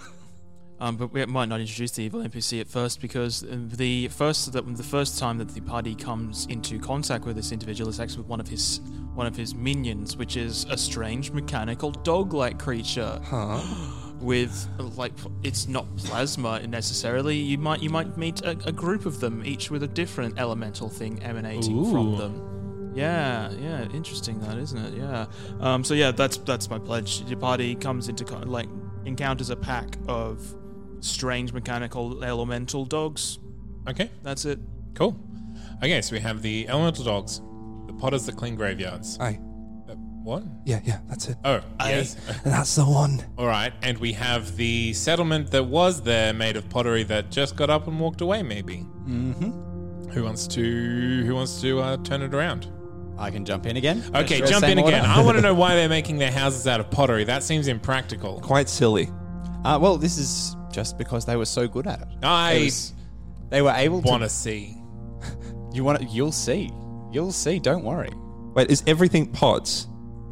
um, 0.79 0.97
but 0.97 1.13
we 1.13 1.25
might 1.25 1.47
not 1.47 1.61
introduce 1.61 1.91
the 1.91 2.03
evil 2.03 2.21
NPC 2.21 2.59
at 2.59 2.67
first 2.67 2.99
because 2.99 3.45
the 3.47 4.09
first 4.09 4.51
the, 4.51 4.61
the 4.61 4.83
first 4.83 5.17
time 5.17 5.37
that 5.37 5.49
the 5.49 5.61
party 5.61 5.95
comes 5.95 6.45
into 6.47 6.79
contact 6.79 7.25
with 7.25 7.35
this 7.35 7.51
individual 7.51 7.89
is 7.89 7.99
actually 7.99 8.19
with 8.19 8.27
one 8.27 8.39
of 8.39 8.47
his 8.47 8.81
one 9.13 9.27
of 9.27 9.35
his 9.35 9.55
minions, 9.55 10.17
which 10.17 10.35
is 10.35 10.65
a 10.65 10.77
strange 10.77 11.31
mechanical 11.31 11.91
dog-like 11.91 12.59
creature 12.59 13.19
Huh. 13.23 13.61
with 14.21 14.67
like 14.97 15.13
it's 15.43 15.67
not 15.67 15.85
plasma 15.97 16.65
necessarily. 16.67 17.37
You 17.37 17.57
might 17.57 17.81
you 17.81 17.89
might 17.89 18.17
meet 18.17 18.41
a, 18.41 18.51
a 18.65 18.71
group 18.71 19.05
of 19.05 19.19
them, 19.19 19.43
each 19.45 19.71
with 19.71 19.83
a 19.83 19.87
different 19.87 20.39
elemental 20.39 20.89
thing 20.89 21.21
emanating 21.23 21.77
Ooh. 21.77 21.91
from 21.91 22.17
them. 22.17 22.93
Yeah, 22.95 23.51
yeah, 23.51 23.83
interesting 23.93 24.39
that, 24.41 24.57
isn't 24.57 24.77
it? 24.77 24.93
Yeah. 24.95 25.27
Um, 25.59 25.83
so 25.83 25.93
yeah, 25.93 26.11
that's 26.11 26.37
that's 26.37 26.69
my 26.69 26.79
pledge. 26.79 27.21
Your 27.21 27.39
party 27.39 27.75
comes 27.75 28.09
into 28.09 28.25
con- 28.25 28.47
like 28.47 28.67
encounters 29.05 29.49
a 29.49 29.55
pack 29.55 29.95
of 30.07 30.55
strange 30.99 31.53
mechanical 31.53 32.23
elemental 32.23 32.85
dogs. 32.85 33.39
Okay, 33.87 34.11
That's 34.23 34.45
it. 34.45 34.59
cool. 34.95 35.17
Okay, 35.77 36.01
so 36.01 36.13
we 36.13 36.19
have 36.19 36.41
the 36.41 36.67
elemental 36.67 37.05
dogs, 37.05 37.41
the 37.87 37.93
potters 37.93 38.25
that 38.25 38.35
clean 38.35 38.55
graveyards. 38.55 39.17
Aye. 39.19 39.39
What? 40.23 40.43
Yeah, 40.65 40.79
yeah, 40.83 40.99
that's 41.07 41.29
it. 41.29 41.37
Oh, 41.45 41.61
I- 41.79 41.91
yes. 41.91 42.15
That's 42.43 42.75
the 42.75 42.85
one. 42.85 43.23
All 43.37 43.47
right, 43.47 43.73
and 43.81 43.97
we 43.97 44.13
have 44.13 44.55
the 44.57 44.93
settlement 44.93 45.49
that 45.51 45.63
was 45.65 46.01
there, 46.01 46.33
made 46.33 46.55
of 46.57 46.69
pottery, 46.69 47.03
that 47.03 47.31
just 47.31 47.55
got 47.55 47.69
up 47.69 47.87
and 47.87 47.99
walked 47.99 48.21
away. 48.21 48.43
Maybe. 48.43 48.85
Mm-hmm. 49.07 50.09
Who 50.11 50.23
wants 50.23 50.47
to? 50.47 51.23
Who 51.25 51.35
wants 51.35 51.61
to 51.61 51.79
uh, 51.79 51.97
turn 52.03 52.21
it 52.21 52.33
around? 52.33 52.67
I 53.17 53.31
can 53.31 53.43
jump 53.45 53.65
in 53.65 53.75
again. 53.77 54.03
Okay, 54.15 54.37
Sure, 54.37 54.47
jump 54.47 54.61
same 54.65 54.77
in 54.77 54.85
again. 54.85 55.03
I 55.05 55.21
want 55.23 55.35
to 55.37 55.41
know 55.41 55.53
why 55.63 55.75
they're 55.75 55.89
making 55.89 56.17
their 56.19 56.31
houses 56.31 56.67
out 56.67 56.79
of 56.79 56.89
pottery. 56.89 57.25
That 57.25 57.43
seems 57.43 57.67
impractical. 57.67 58.39
Quite 58.39 58.69
silly. 58.69 59.09
Uh, 59.65 59.77
well, 59.81 59.97
this 59.97 60.17
is 60.17 60.55
just 60.71 60.97
because 60.97 61.25
they 61.25 61.35
were 61.35 61.45
so 61.45 61.67
good 61.67 61.85
at 61.85 62.01
it. 62.01 62.07
It 62.09 62.23
I 62.23 62.63
was- 62.65 62.93
they 63.49 63.61
were 63.61 63.73
able 63.75 64.01
to. 64.01 64.07
want 64.07 64.23
to 64.23 64.29
see. 64.29 64.75
You 65.73 65.83
want? 65.83 65.99
to 65.99 66.05
You'll 66.05 66.31
see. 66.31 66.71
You'll 67.11 67.31
see. 67.33 67.59
Don't 67.59 67.83
worry. 67.83 68.09
Wait, 68.55 68.71
is 68.71 68.83
everything 68.87 69.27
pots? 69.31 69.87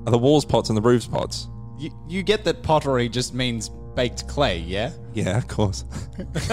Are 0.07 0.11
the 0.11 0.17
walls 0.17 0.45
pots 0.45 0.69
and 0.69 0.77
the 0.77 0.81
roofs 0.81 1.05
pots? 1.05 1.49
You, 1.77 1.91
you 2.07 2.23
get 2.23 2.45
that 2.45 2.63
pottery 2.63 3.09
just 3.09 3.33
means 3.33 3.67
baked 3.93 4.25
clay, 4.25 4.59
yeah? 4.59 4.91
Yeah, 5.13 5.37
of 5.37 5.49
course. 5.49 5.83
That's 6.17 6.47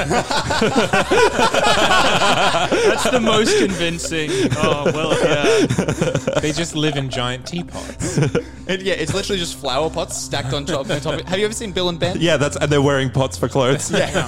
the 3.12 3.20
most 3.22 3.56
convincing. 3.58 4.30
Oh 4.56 4.90
well, 4.92 5.12
yeah. 5.22 6.40
They 6.40 6.50
just 6.50 6.74
live 6.74 6.96
in 6.96 7.08
giant 7.10 7.46
teapots. 7.46 8.18
And 8.66 8.82
yeah, 8.82 8.94
it's 8.94 9.14
literally 9.14 9.38
just 9.38 9.56
flower 9.56 9.88
pots 9.88 10.16
stacked 10.16 10.52
on 10.52 10.64
top. 10.66 10.90
on 10.90 11.00
top 11.00 11.14
of 11.14 11.20
it. 11.20 11.28
Have 11.28 11.38
you 11.38 11.44
ever 11.44 11.54
seen 11.54 11.70
Bill 11.70 11.88
and 11.88 12.00
Ben? 12.00 12.16
yeah, 12.18 12.36
that's 12.36 12.56
and 12.56 12.72
they're 12.72 12.82
wearing 12.82 13.08
pots 13.08 13.38
for 13.38 13.46
clothes. 13.48 13.88
yeah. 13.92 14.22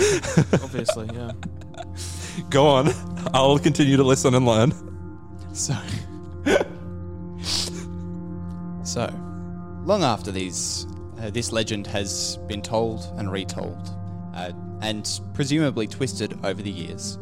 Obviously, 0.62 1.11
yeah. 1.12 1.33
Go 2.49 2.64
on. 2.68 2.90
I'll 3.35 3.59
continue 3.59 3.97
to 3.97 4.04
listen 4.04 4.35
and 4.35 4.47
learn. 4.47 4.73
So, 5.52 5.75
so 8.96 9.12
long 9.84 10.02
after 10.02 10.32
these, 10.32 10.86
uh, 11.20 11.28
this 11.28 11.52
legend 11.52 11.86
has 11.86 12.38
been 12.46 12.62
told 12.62 13.04
and 13.18 13.30
retold, 13.30 13.90
uh, 14.34 14.52
and 14.80 15.20
presumably 15.34 15.86
twisted 15.86 16.32
over 16.42 16.62
the 16.62 16.70
years, 16.70 17.18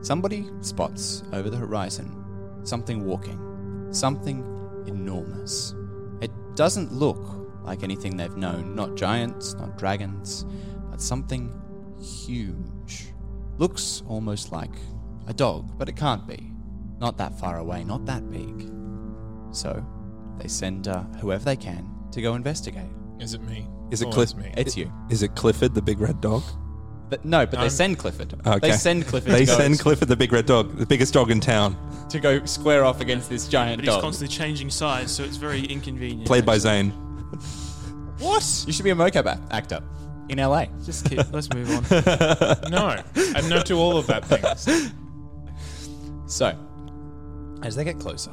somebody 0.00 0.48
spots 0.62 1.22
over 1.34 1.50
the 1.50 1.58
horizon 1.58 2.16
something 2.64 3.04
walking, 3.04 3.38
something 3.90 4.38
enormous. 4.86 5.74
It 6.22 6.30
doesn't 6.54 6.90
look 6.90 7.20
like 7.64 7.82
anything 7.82 8.16
they've 8.16 8.36
known, 8.36 8.74
not 8.74 8.94
giants, 8.94 9.52
not 9.54 9.76
dragons, 9.76 10.46
but 10.90 11.02
something 11.02 11.52
huge. 12.02 13.12
Looks 13.58 14.02
almost 14.08 14.52
like 14.52 14.72
a 15.26 15.34
dog, 15.34 15.76
but 15.76 15.86
it 15.86 15.96
can't 15.96 16.26
be. 16.26 16.50
Not 16.98 17.18
that 17.18 17.38
far 17.38 17.58
away, 17.58 17.84
not 17.84 18.06
that 18.06 18.30
big. 18.30 18.72
So, 19.52 19.84
they 20.40 20.48
send 20.48 20.88
uh, 20.88 21.02
whoever 21.20 21.44
they 21.44 21.56
can 21.56 21.88
to 22.12 22.22
go 22.22 22.34
investigate. 22.34 22.88
Is 23.18 23.34
it 23.34 23.42
me? 23.42 23.66
Is 23.90 24.02
it 24.02 24.06
Or 24.06 24.12
Cliff? 24.12 24.30
it's 24.30 24.34
me? 24.38 24.52
It's 24.56 24.76
you. 24.76 24.92
Is 25.10 25.22
it 25.22 25.34
Clifford, 25.34 25.74
the 25.74 25.82
big 25.82 26.00
red 26.00 26.20
dog? 26.20 26.42
But 27.08 27.24
no, 27.24 27.44
but 27.44 27.52
they 27.52 27.58
I'm- 27.58 27.70
send 27.70 27.98
Clifford. 27.98 28.34
Okay. 28.46 28.70
They 28.70 28.76
send 28.76 29.06
Clifford 29.06 29.32
They 29.32 29.40
to, 29.44 29.52
go 29.52 29.56
send 29.58 29.78
Clifford, 29.80 30.08
the 30.08 30.16
big 30.16 30.32
red 30.32 30.46
dog, 30.46 30.76
the 30.76 30.86
biggest 30.86 31.12
dog 31.12 31.30
in 31.30 31.40
town, 31.40 31.76
to 32.08 32.20
go 32.20 32.44
square 32.44 32.84
off 32.84 33.00
against 33.00 33.28
this 33.28 33.48
giant 33.48 33.78
But 33.78 33.84
he's 33.86 33.94
dog. 33.94 34.02
constantly 34.02 34.34
changing 34.36 34.70
size, 34.70 35.10
so 35.10 35.24
it's 35.24 35.36
very 35.36 35.64
inconvenient. 35.64 36.26
played 36.26 36.46
by 36.46 36.54
actually. 36.54 36.70
Zane. 36.70 36.90
what? 38.18 38.64
You 38.66 38.72
should 38.72 38.84
be 38.84 38.90
a 38.90 38.94
mocap 38.94 39.26
a- 39.26 39.40
actor 39.54 39.80
in 40.28 40.38
LA. 40.38 40.66
Just 40.84 41.04
kid. 41.10 41.26
Let's 41.32 41.52
move 41.52 41.68
on. 41.70 41.84
No, 42.70 43.02
And 43.36 43.50
no 43.50 43.60
to 43.62 43.74
all 43.74 43.96
of 43.96 44.06
that 44.06 44.24
things. 44.24 44.92
So, 46.26 46.56
as 47.64 47.74
they 47.74 47.82
get 47.82 47.98
closer, 47.98 48.30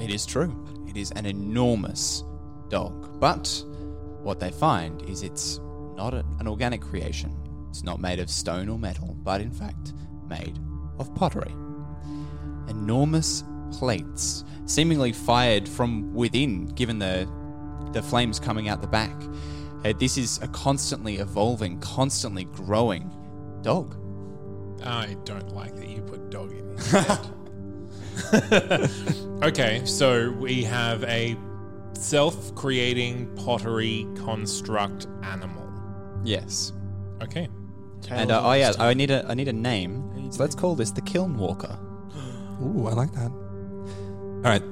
it 0.00 0.08
is 0.10 0.24
true. 0.24 0.48
It 0.94 1.00
is 1.00 1.10
an 1.12 1.26
enormous 1.26 2.22
dog. 2.68 3.18
But 3.18 3.64
what 4.22 4.38
they 4.38 4.50
find 4.50 5.02
is 5.02 5.22
it's 5.22 5.60
not 5.96 6.14
an 6.14 6.46
organic 6.46 6.80
creation. 6.80 7.36
It's 7.68 7.82
not 7.82 8.00
made 8.00 8.20
of 8.20 8.30
stone 8.30 8.68
or 8.68 8.78
metal, 8.78 9.16
but 9.24 9.40
in 9.40 9.50
fact 9.50 9.92
made 10.28 10.56
of 11.00 11.12
pottery. 11.16 11.52
Enormous 12.68 13.42
plates, 13.72 14.44
seemingly 14.66 15.12
fired 15.12 15.68
from 15.68 16.14
within, 16.14 16.66
given 16.66 17.00
the 17.00 17.28
the 17.92 18.02
flames 18.02 18.38
coming 18.38 18.68
out 18.68 18.80
the 18.80 18.86
back. 18.86 19.14
Uh, 19.84 19.92
this 19.98 20.16
is 20.16 20.40
a 20.42 20.48
constantly 20.48 21.16
evolving, 21.18 21.78
constantly 21.80 22.44
growing 22.44 23.10
dog. 23.62 23.96
I 24.84 25.16
don't 25.24 25.54
like 25.54 25.74
that 25.76 25.88
you 25.88 26.02
put 26.02 26.30
dog 26.30 26.52
in. 26.52 26.76
okay, 29.42 29.82
so 29.84 30.30
we 30.32 30.62
have 30.64 31.04
a 31.04 31.36
self-creating 31.94 33.34
pottery 33.36 34.06
construct 34.16 35.06
animal. 35.22 35.68
Yes. 36.24 36.72
Okay. 37.22 37.48
And 38.10 38.30
uh, 38.30 38.42
oh 38.44 38.52
yeah, 38.52 38.72
I 38.78 38.92
need 38.94 39.10
a 39.10 39.24
I 39.26 39.34
need 39.34 39.48
a 39.48 39.52
name. 39.52 40.30
So 40.30 40.42
let's 40.42 40.54
call 40.54 40.74
this 40.74 40.90
the 40.90 41.00
Kiln 41.00 41.36
Walker. 41.38 41.78
Ooh, 42.62 42.86
I 42.86 42.92
like 42.92 43.12
that. 43.12 43.30
All 43.30 44.50
right. 44.50 44.62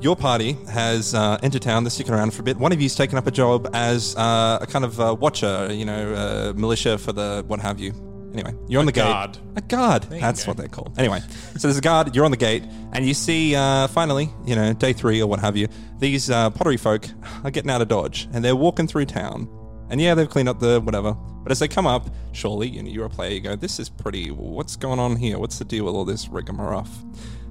your 0.00 0.16
party 0.16 0.56
has 0.70 1.14
uh, 1.14 1.38
entered 1.42 1.62
town. 1.62 1.84
They're 1.84 1.90
sticking 1.90 2.14
around 2.14 2.32
for 2.32 2.40
a 2.40 2.44
bit. 2.44 2.56
One 2.56 2.72
of 2.72 2.80
you's 2.80 2.94
taken 2.94 3.18
up 3.18 3.26
a 3.26 3.30
job 3.30 3.68
as 3.74 4.16
uh, 4.16 4.58
a 4.60 4.66
kind 4.66 4.84
of 4.84 4.98
uh, 5.00 5.14
watcher, 5.18 5.68
you 5.72 5.84
know, 5.84 6.14
uh, 6.14 6.52
militia 6.56 6.98
for 6.98 7.12
the 7.12 7.44
what 7.46 7.60
have 7.60 7.78
you. 7.80 7.92
Anyway, 8.32 8.54
you're 8.68 8.80
on 8.80 8.86
the 8.86 8.92
gate. 8.92 9.02
guard. 9.02 9.38
A 9.56 9.60
guard. 9.60 10.04
you 10.12 10.20
That's 10.20 10.44
go. 10.44 10.50
what 10.50 10.56
they're 10.56 10.68
called. 10.68 10.94
Anyway, 10.98 11.20
so 11.56 11.66
there's 11.66 11.78
a 11.78 11.80
guard. 11.80 12.14
You're 12.14 12.24
on 12.24 12.30
the 12.30 12.36
gate, 12.36 12.62
and 12.92 13.04
you 13.04 13.12
see 13.14 13.56
uh, 13.56 13.88
finally, 13.88 14.30
you 14.46 14.54
know, 14.54 14.72
day 14.72 14.92
three 14.92 15.20
or 15.20 15.26
what 15.26 15.40
have 15.40 15.56
you. 15.56 15.66
These 15.98 16.30
uh, 16.30 16.50
pottery 16.50 16.76
folk 16.76 17.08
are 17.44 17.50
getting 17.50 17.70
out 17.70 17.82
of 17.82 17.88
dodge, 17.88 18.28
and 18.32 18.44
they're 18.44 18.54
walking 18.56 18.86
through 18.86 19.06
town. 19.06 19.48
And 19.90 20.00
yeah, 20.00 20.14
they've 20.14 20.30
cleaned 20.30 20.48
up 20.48 20.60
the 20.60 20.80
whatever. 20.80 21.14
But 21.42 21.50
as 21.50 21.58
they 21.58 21.66
come 21.68 21.86
up, 21.86 22.08
surely 22.32 22.68
you 22.68 22.82
know, 22.82 22.90
you're 22.90 23.06
a 23.06 23.10
player. 23.10 23.32
You 23.32 23.40
go, 23.40 23.56
"This 23.56 23.80
is 23.80 23.88
pretty. 23.88 24.30
What's 24.30 24.76
going 24.76 25.00
on 25.00 25.16
here? 25.16 25.38
What's 25.38 25.58
the 25.58 25.64
deal 25.64 25.84
with 25.86 25.94
all 25.94 26.04
this 26.04 26.28
rigmarole?" 26.28 26.86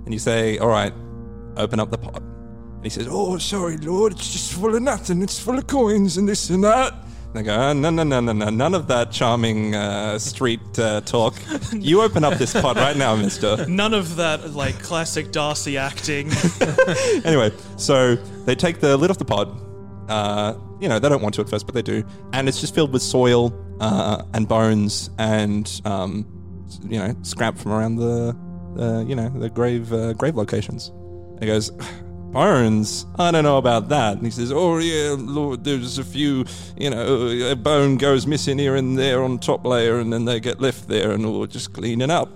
And 0.06 0.14
you 0.14 0.20
say, 0.20 0.58
"All 0.60 0.70
right, 0.70 0.94
open 1.58 1.80
up 1.82 1.92
the 1.92 1.98
pot." 1.98 2.22
And 2.22 2.84
he 2.86 2.90
says, 2.90 3.08
"Oh, 3.10 3.38
sorry, 3.38 3.76
Lord, 3.78 4.14
it's 4.14 4.32
just 4.32 4.54
full 4.54 4.74
of 4.74 4.82
nothing. 4.82 5.22
It's 5.22 5.38
full 5.38 5.58
of 5.58 5.68
coins 5.68 6.16
and 6.16 6.30
this 6.30 6.50
and 6.50 6.64
that." 6.64 6.94
And 7.30 7.36
they 7.36 7.44
go, 7.44 7.56
oh, 7.56 7.74
"No, 7.74 7.92
no, 7.92 8.02
no, 8.02 8.20
no, 8.20 8.34
no, 8.34 8.50
none 8.50 8.74
of 8.74 8.88
that 8.88 9.12
charming 9.12 9.76
uh, 9.76 10.18
street 10.18 10.80
uh, 10.80 11.02
talk. 11.02 11.36
You 11.72 12.02
open 12.02 12.24
up 12.24 12.40
this 12.40 12.54
pot 12.54 12.76
right 12.76 12.98
now, 12.98 13.16
Mister." 13.16 13.66
None 13.70 13.94
of 13.94 14.16
that 14.16 14.56
like 14.56 14.82
classic 14.82 15.32
Darcy 15.32 15.78
acting. 15.78 16.32
anyway, 17.26 17.52
so 17.78 18.16
they 18.46 18.56
take 18.56 18.80
the 18.80 18.98
lid 18.98 19.12
off 19.12 19.20
the 19.20 19.26
pot. 19.26 19.48
Uh, 20.10 20.56
you 20.80 20.90
know, 20.90 20.98
they 20.98 21.08
don't 21.08 21.22
want 21.22 21.36
to 21.36 21.42
at 21.42 21.50
first, 21.50 21.68
but 21.68 21.76
they 21.76 21.84
do, 21.84 22.04
and 22.34 22.50
it's 22.50 22.60
just 22.60 22.74
filled 22.74 22.92
with 22.92 23.04
soil 23.04 23.54
uh, 23.80 24.24
and 24.34 24.48
bones 24.48 25.12
and 25.20 25.82
um, 25.86 26.26
you 26.84 26.98
know 26.98 27.16
scrap 27.22 27.60
from 27.60 27.74
around 27.74 27.98
the, 27.98 28.36
you 29.08 29.16
know, 29.16 29.30
the 29.30 29.52
grave 29.52 29.94
uh, 29.94 30.14
grave 30.14 30.36
locations. 30.36 30.88
And 30.88 31.42
he 31.42 31.46
goes. 31.46 31.72
Bones? 32.32 33.06
I 33.18 33.32
don't 33.32 33.44
know 33.44 33.58
about 33.58 33.90
that. 33.90 34.18
And 34.18 34.26
he 34.26 34.32
says, 34.32 34.52
Oh, 34.52 34.78
yeah, 34.78 35.16
Lord, 35.18 35.64
there's 35.64 35.98
a 35.98 36.04
few, 36.04 36.46
you 36.78 36.90
know, 36.90 37.28
a 37.52 37.56
bone 37.56 37.98
goes 37.98 38.28
missing 38.28 38.60
here 38.60 38.76
and 38.76 38.98
there 38.98 39.24
on 39.24 39.40
top 39.40 39.66
layer, 39.66 40.00
and 40.00 40.14
then 40.14 40.26
they 40.26 40.40
get 40.40 40.62
left 40.62 40.88
there, 40.88 41.12
and 41.12 41.24
we'll 41.26 41.48
just 41.48 41.74
cleaning 41.74 42.12
up. 42.12 42.30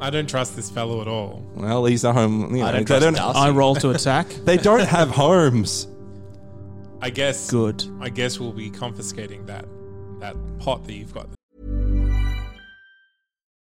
I 0.00 0.10
don't 0.10 0.28
trust 0.28 0.56
this 0.56 0.70
fellow 0.70 1.00
at 1.00 1.08
all. 1.08 1.42
Well, 1.54 1.84
he's 1.86 2.04
a 2.04 2.12
home. 2.12 2.54
You 2.54 2.62
know, 2.62 2.66
I 2.66 2.72
don't 2.72 2.80
they 2.80 2.84
trust 2.84 3.02
don't, 3.02 3.14
Darcy. 3.14 3.38
I 3.38 3.50
roll 3.50 3.74
to 3.76 3.90
attack. 3.90 4.28
they 4.44 4.56
don't 4.56 4.86
have 4.86 5.08
homes. 5.10 5.88
I 7.00 7.10
guess. 7.10 7.50
Good. 7.50 7.84
I 8.00 8.08
guess 8.08 8.38
we'll 8.38 8.52
be 8.52 8.70
confiscating 8.70 9.46
that 9.46 9.66
that 10.20 10.36
pot 10.58 10.84
that 10.86 10.94
you've 10.94 11.14
got. 11.14 11.28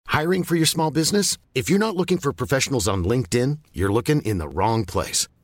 Hiring 0.06 0.42
for 0.42 0.56
your 0.56 0.66
small 0.66 0.90
business? 0.90 1.38
If 1.54 1.68
you're 1.70 1.78
not 1.78 1.94
looking 1.94 2.18
for 2.18 2.32
professionals 2.32 2.88
on 2.88 3.04
LinkedIn, 3.04 3.58
you're 3.72 3.92
looking 3.92 4.22
in 4.22 4.38
the 4.38 4.48
wrong 4.48 4.84
place. 4.84 5.28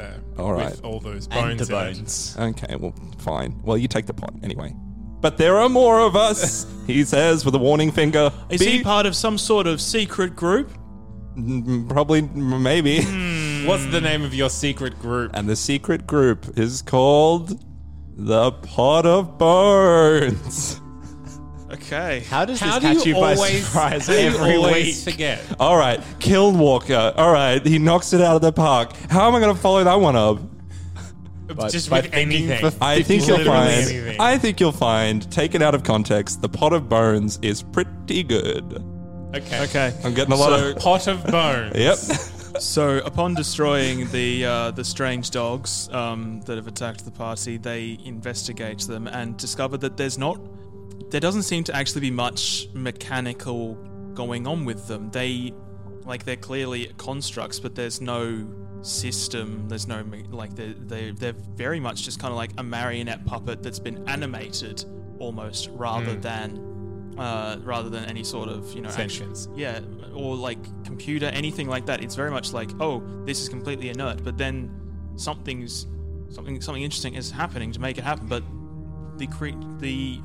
Uh, 0.00 0.42
All 0.42 0.52
right. 0.52 0.70
With 0.70 0.84
all 0.84 1.00
those 1.00 1.26
And 1.30 1.58
bones. 1.58 1.68
the 1.68 1.76
in 1.76 1.86
it. 1.88 1.94
bones. 1.96 2.36
Okay, 2.38 2.76
well, 2.76 2.94
fine. 3.18 3.60
Well, 3.62 3.76
you 3.76 3.88
take 3.88 4.06
the 4.06 4.14
pot 4.14 4.32
anyway. 4.42 4.74
But 5.20 5.36
there 5.36 5.58
are 5.58 5.68
more 5.68 6.00
of 6.00 6.16
us, 6.16 6.66
he 6.86 7.04
says 7.04 7.44
with 7.44 7.54
a 7.54 7.58
warning 7.58 7.92
finger. 7.92 8.32
Is 8.48 8.60
Be- 8.60 8.78
he 8.78 8.82
part 8.82 9.04
of 9.06 9.14
some 9.14 9.36
sort 9.38 9.66
of 9.66 9.80
secret 9.80 10.34
group? 10.34 10.72
Mm, 11.36 11.88
Probably, 11.88 12.20
m- 12.20 12.62
maybe. 12.62 13.02
What's 13.66 13.84
the 13.86 14.00
name 14.00 14.22
of 14.22 14.34
your 14.34 14.48
secret 14.48 14.98
group? 14.98 15.32
And 15.34 15.46
the 15.48 15.56
secret 15.56 16.06
group 16.06 16.58
is 16.58 16.80
called 16.82 17.62
the 18.16 18.52
Pot 18.52 19.04
of 19.06 19.36
Bones. 19.38 20.80
Okay. 21.72 22.20
How 22.28 22.44
does 22.44 22.58
How 22.60 22.78
this 22.78 22.90
do 22.90 22.94
catch 22.98 23.06
you 23.06 23.14
you 23.14 23.20
by 23.20 23.34
always, 23.34 23.64
surprise 23.66 24.06
how 24.06 24.12
do 24.12 24.20
you 24.20 24.26
every 24.28 24.56
always 24.56 25.04
week? 25.06 25.14
forget? 25.14 25.40
All 25.60 25.76
right, 25.76 26.00
Kilnwalker. 26.18 27.14
All 27.16 27.32
right, 27.32 27.64
he 27.64 27.78
knocks 27.78 28.12
it 28.12 28.20
out 28.20 28.34
of 28.36 28.42
the 28.42 28.52
park. 28.52 28.92
How 29.08 29.28
am 29.28 29.34
I 29.36 29.40
going 29.40 29.54
to 29.54 29.60
follow 29.60 29.84
that 29.84 29.94
one 30.00 30.16
up? 30.16 30.40
Just 31.70 31.90
by 31.90 32.00
with 32.00 32.12
thinking 32.12 32.50
anything. 32.50 32.72
I 32.80 33.02
think 33.02 33.26
you'll 33.26 33.38
Literally 33.38 33.58
find. 33.58 33.70
anything. 33.90 34.20
I 34.20 34.38
think 34.38 34.60
you'll 34.60 34.70
find. 34.72 35.30
Taken 35.32 35.62
out 35.62 35.74
of 35.74 35.82
context, 35.82 36.42
the 36.42 36.48
pot 36.48 36.72
of 36.72 36.88
bones 36.88 37.38
is 37.42 37.62
pretty 37.62 38.22
good. 38.22 38.84
Okay. 39.34 39.60
Okay. 39.64 39.92
I'm 40.04 40.14
getting 40.14 40.32
a 40.32 40.36
lot 40.36 40.58
So- 40.58 40.70
of. 40.70 40.76
Pot 40.78 41.06
of 41.08 41.24
bones. 41.30 41.76
Yep. 41.76 41.96
So, 42.60 42.98
upon 42.98 43.34
destroying 43.34 44.08
the 44.10 44.44
uh, 44.44 44.70
the 44.72 44.84
strange 44.84 45.30
dogs 45.30 45.88
um, 45.92 46.40
that 46.46 46.56
have 46.56 46.66
attacked 46.66 47.04
the 47.04 47.10
party, 47.12 47.56
they 47.56 47.98
investigate 48.04 48.80
them 48.80 49.06
and 49.06 49.36
discover 49.36 49.76
that 49.78 49.96
there's 49.96 50.18
not, 50.18 50.38
there 51.08 51.20
doesn't 51.20 51.42
seem 51.44 51.64
to 51.64 51.74
actually 51.74 52.02
be 52.02 52.10
much 52.10 52.68
mechanical 52.74 53.74
going 54.14 54.46
on 54.46 54.64
with 54.64 54.86
them. 54.86 55.10
They, 55.10 55.52
like, 56.04 56.24
they're 56.24 56.36
clearly 56.36 56.92
constructs, 56.98 57.58
but 57.58 57.74
there's 57.74 58.00
no 58.00 58.46
system. 58.82 59.68
There's 59.68 59.86
no 59.86 60.04
like 60.30 60.54
they 60.56 60.72
they 60.72 61.10
they're 61.10 61.34
very 61.54 61.80
much 61.80 62.02
just 62.02 62.18
kind 62.18 62.30
of 62.32 62.36
like 62.36 62.50
a 62.58 62.62
marionette 62.62 63.26
puppet 63.26 63.62
that's 63.62 63.78
been 63.78 64.08
animated 64.08 64.84
almost, 65.18 65.68
rather 65.72 66.14
than. 66.14 66.66
Uh, 67.18 67.58
rather 67.64 67.90
than 67.90 68.04
any 68.04 68.24
sort 68.24 68.48
of 68.48 68.72
you 68.72 68.80
know 68.80 68.88
Sentience. 68.88 69.46
yeah, 69.54 69.80
or 70.14 70.36
like 70.36 70.58
computer, 70.84 71.26
anything 71.26 71.68
like 71.68 71.84
that. 71.84 72.02
It's 72.02 72.14
very 72.14 72.30
much 72.30 72.54
like, 72.54 72.70
oh, 72.80 73.02
this 73.26 73.42
is 73.42 73.48
completely 73.48 73.90
inert, 73.90 74.22
but 74.24 74.38
then 74.38 74.70
something's 75.16 75.86
something 76.30 76.60
something 76.62 76.82
interesting 76.82 77.14
is 77.16 77.30
happening 77.30 77.72
to 77.72 77.80
make 77.80 77.98
it 77.98 78.04
happen. 78.04 78.26
But 78.26 78.42
the 79.18 79.26
cre- 79.26 79.58
the 79.80 80.20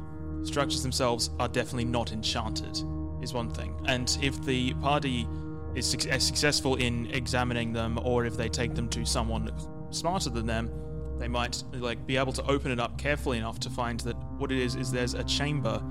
structures 0.46 0.82
themselves 0.82 1.30
are 1.40 1.48
definitely 1.48 1.86
not 1.86 2.12
enchanted, 2.12 2.78
is 3.22 3.34
one 3.34 3.50
thing. 3.50 3.76
And 3.86 4.18
if 4.22 4.44
the 4.46 4.74
party 4.76 5.28
is 5.76 5.94
as 6.06 6.26
successful 6.26 6.76
in 6.76 7.08
examining 7.12 7.74
them, 7.74 8.00
or 8.04 8.26
if 8.26 8.38
they 8.38 8.50
take 8.50 8.76
them 8.76 8.88
to 8.90 9.06
someone 9.06 9.52
smarter 9.92 10.30
than 10.30 10.46
them, 10.46 10.72
they 11.20 11.28
might 11.28 11.64
like 11.74 12.06
be 12.06 12.18
able 12.18 12.34
to 12.34 12.44
open 12.46 12.72
it 12.72 12.80
up 12.80 12.98
carefully 12.98 13.38
enough 13.38 13.60
to 13.62 13.70
find 13.70 14.00
that 14.02 14.16
what 14.38 14.52
it 14.52 14.58
is 14.58 14.76
is 14.76 14.92
there's 14.92 15.14
a 15.14 15.24
chamber 15.24 15.82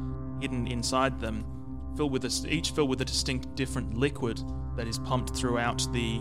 hidden 0.40 0.67
inside 0.67 1.19
them 1.21 1.45
filled 1.97 2.12
with 2.12 2.25
a, 2.25 2.47
each 2.49 2.71
filled 2.73 2.90
with 2.90 3.01
a 3.01 3.05
distinct 3.05 3.55
different 3.55 3.97
liquid 3.97 4.40
that 4.77 4.87
is 4.87 4.99
pumped 4.99 5.35
throughout 5.35 5.87
the 5.93 6.19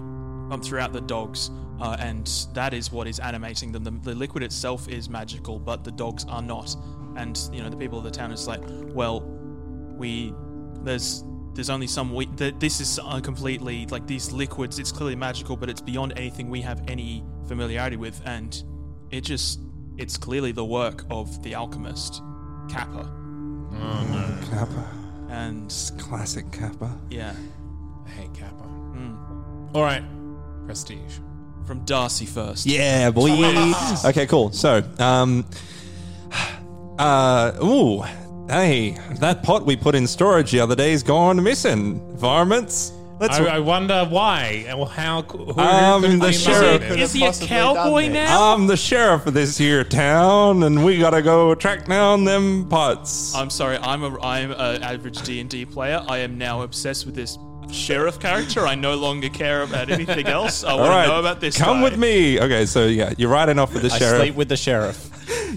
pumped 0.50 0.66
throughout 0.66 0.94
the 0.94 1.02
dogs 1.02 1.52
uh, 1.82 1.98
and 2.00 2.48
that 2.54 2.74
is 2.74 2.92
what 2.92 3.08
is 3.08 3.20
animating 3.20 3.72
them 3.72 3.84
the, 3.84 3.92
the 3.92 4.16
liquid 4.16 4.44
itself 4.44 4.88
is 4.88 5.10
magical 5.10 5.60
but 5.60 5.84
the 5.84 5.92
dogs 5.92 6.26
are 6.30 6.42
not 6.42 6.76
and 7.16 7.38
you 7.52 7.62
know 7.62 7.70
the 7.70 7.78
people 7.78 7.98
of 7.98 8.04
the 8.04 8.12
town 8.12 8.32
is 8.32 8.48
like 8.48 8.62
well 8.94 9.22
we 9.98 10.34
there's 10.82 11.24
there's 11.54 11.70
only 11.70 11.88
some 11.88 12.14
we 12.14 12.26
th- 12.26 12.56
this 12.60 12.80
is 12.82 13.00
uh, 13.04 13.20
completely 13.22 13.86
like 13.88 14.08
these 14.08 14.32
liquids 14.32 14.80
it's 14.80 14.92
clearly 14.92 15.16
magical 15.16 15.56
but 15.56 15.70
it's 15.70 15.82
beyond 15.82 16.14
anything 16.18 16.50
we 16.50 16.62
have 16.62 16.82
any 16.88 17.24
familiarity 17.48 17.96
with 17.98 18.20
and 18.26 18.64
it 19.12 19.22
just 19.22 19.60
it's 19.98 20.18
clearly 20.18 20.52
the 20.52 20.66
work 20.66 21.06
of 21.12 21.42
the 21.44 21.54
alchemist 21.54 22.22
kappa 22.70 23.10
Oh, 23.76 24.40
Kappa. 24.50 24.88
and 25.30 25.70
Classic 25.98 26.50
Kappa. 26.52 26.96
yeah 27.10 27.34
I 28.06 28.10
hate 28.10 28.34
Kappa. 28.34 28.64
mm. 28.64 29.76
All 29.76 29.82
right. 29.84 30.04
Prestige. 30.66 31.18
from 31.66 31.84
darcy 31.86 32.26
first 32.26 32.66
Yeah, 32.66 33.10
boy. 33.12 33.32
okay, 34.06 34.26
cool. 34.28 34.52
So, 34.52 34.84
um, 35.00 35.46
uh, 37.04 37.64
ooh, 37.64 38.02
hey, 38.50 38.98
that 39.20 39.44
pot 39.44 39.66
we 39.66 39.76
put 39.76 39.96
in 39.96 40.08
storage 40.08 40.52
the 40.52 40.60
other 40.60 40.76
day 40.76 40.94
is 40.94 41.04
gone 41.04 41.42
missing. 41.44 42.00
Varmints. 42.18 42.92
Let's. 43.20 43.38
I, 43.38 43.46
I 43.58 43.60
wonder 43.60 44.06
why 44.10 44.66
and 44.68 44.88
how. 44.90 45.22
Who, 45.22 45.46
who 45.54 45.60
Um, 45.62 46.02
could 46.02 46.20
the 46.20 46.28
be 46.28 46.34
sheriff- 46.34 46.80
behind 46.82 47.00
it? 47.00 47.04
is 47.04 47.14
he 47.14 47.24
a 47.24 47.28
possibly 47.28 47.48
done 47.48 47.76
cowboy 47.76 48.02
this? 48.08 48.14
now 48.14 48.54
I'm 48.54 48.68
the 48.68 48.76
sheriff 48.78 49.28
of 49.28 49.34
this 49.34 49.58
here 49.58 49.84
town, 49.84 50.64
and 50.64 50.84
we 50.84 50.98
gotta 50.98 51.22
go 51.22 51.54
track 51.56 51.86
down 51.86 52.24
them 52.26 52.68
pots. 52.70 53.34
i'm 53.36 53.50
sorry 53.50 53.78
i'm 53.78 54.04
a 54.04 54.20
i'm 54.22 54.52
an 54.52 54.82
average 54.84 55.22
d&d 55.22 55.66
player 55.66 56.04
i 56.10 56.18
am 56.18 56.38
now 56.38 56.64
obsessed 56.64 57.06
with 57.06 57.16
this 57.16 57.38
sheriff 57.72 58.20
character 58.20 58.68
i 58.68 58.76
no 58.76 58.96
longer 58.96 59.30
care 59.30 59.62
about 59.64 59.90
anything 59.90 60.28
else 60.28 60.64
i 60.64 60.74
want 60.74 60.90
right, 60.90 61.04
to 61.04 61.10
know 61.10 61.20
about 61.20 61.40
this 61.40 61.56
come 61.58 61.78
guy. 61.78 61.84
with 61.84 61.98
me. 61.98 62.40
Okay, 62.42 62.66
so 62.66 62.88
yeah, 62.88 63.14
you're 63.18 63.30
riding 63.30 63.58
off 63.60 63.74
with 63.74 63.84
the 63.84 63.92
I 63.94 63.98
sheriff. 64.00 64.20
sleep 64.22 64.36
with 64.36 64.50
the 64.50 64.58
sheriff. 64.58 65.10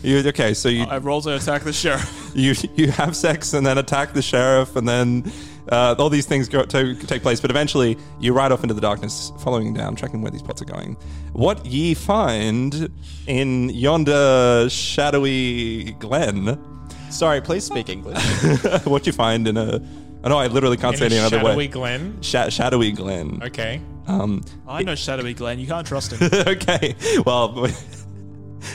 You, 0.03 0.19
okay, 0.29 0.55
so 0.55 0.69
you 0.69 0.85
i 0.85 0.99
roll 0.99 1.21
to 1.23 1.35
attack 1.37 1.63
the 1.63 1.73
sheriff 1.73 2.31
you 2.35 2.55
you 2.75 2.91
have 2.91 3.17
sex 3.17 3.55
and 3.55 3.67
then 3.67 3.79
attack 3.79 4.13
the 4.13 4.23
sheriff 4.23 4.77
and 4.77 4.89
then 4.89 5.31
uh, 5.71 5.95
all 5.99 6.09
these 6.09 6.27
things 6.27 6.49
go 6.49 6.65
to 6.65 6.95
take 6.95 7.23
place, 7.23 7.41
but 7.41 7.51
eventually 7.51 7.99
you 8.21 8.33
ride 8.33 8.53
off 8.53 8.63
into 8.63 8.75
the 8.75 8.81
darkness, 8.81 9.33
following 9.41 9.75
down, 9.75 9.97
tracking 9.97 10.23
where 10.23 10.31
these 10.31 10.43
pots 10.43 10.63
are 10.63 10.67
going. 10.67 10.97
What 11.33 11.67
ye 11.67 11.95
find 11.95 12.89
in 13.27 13.71
yonder 13.71 14.69
shadowy 14.71 15.93
glen? 15.99 16.63
Sorry, 17.11 17.41
please 17.41 17.65
speak 17.65 17.89
English. 17.89 18.23
what 18.85 19.07
you 19.07 19.13
find 19.13 19.49
in 19.49 19.57
a? 19.57 19.81
I 20.23 20.29
know 20.29 20.39
I 20.39 20.47
literally 20.47 20.77
can't 20.77 20.95
In 20.95 20.99
say 20.99 21.07
a 21.07 21.11
any 21.11 21.19
other 21.19 21.39
way. 21.39 21.43
shadowy 21.43 21.57
way. 21.57 21.69
glen? 21.69 22.23
Sha- 22.23 22.49
shadowy 22.49 22.93
glen. 22.93 23.41
Okay. 23.43 23.81
Um, 24.07 24.43
I 24.69 24.83
know 24.83 24.95
Shadowy 24.95 25.35
Glenn. 25.35 25.59
You 25.59 25.67
can't 25.67 25.87
trust 25.87 26.13
him. 26.13 26.31
okay. 26.47 26.95
Well, 27.25 27.69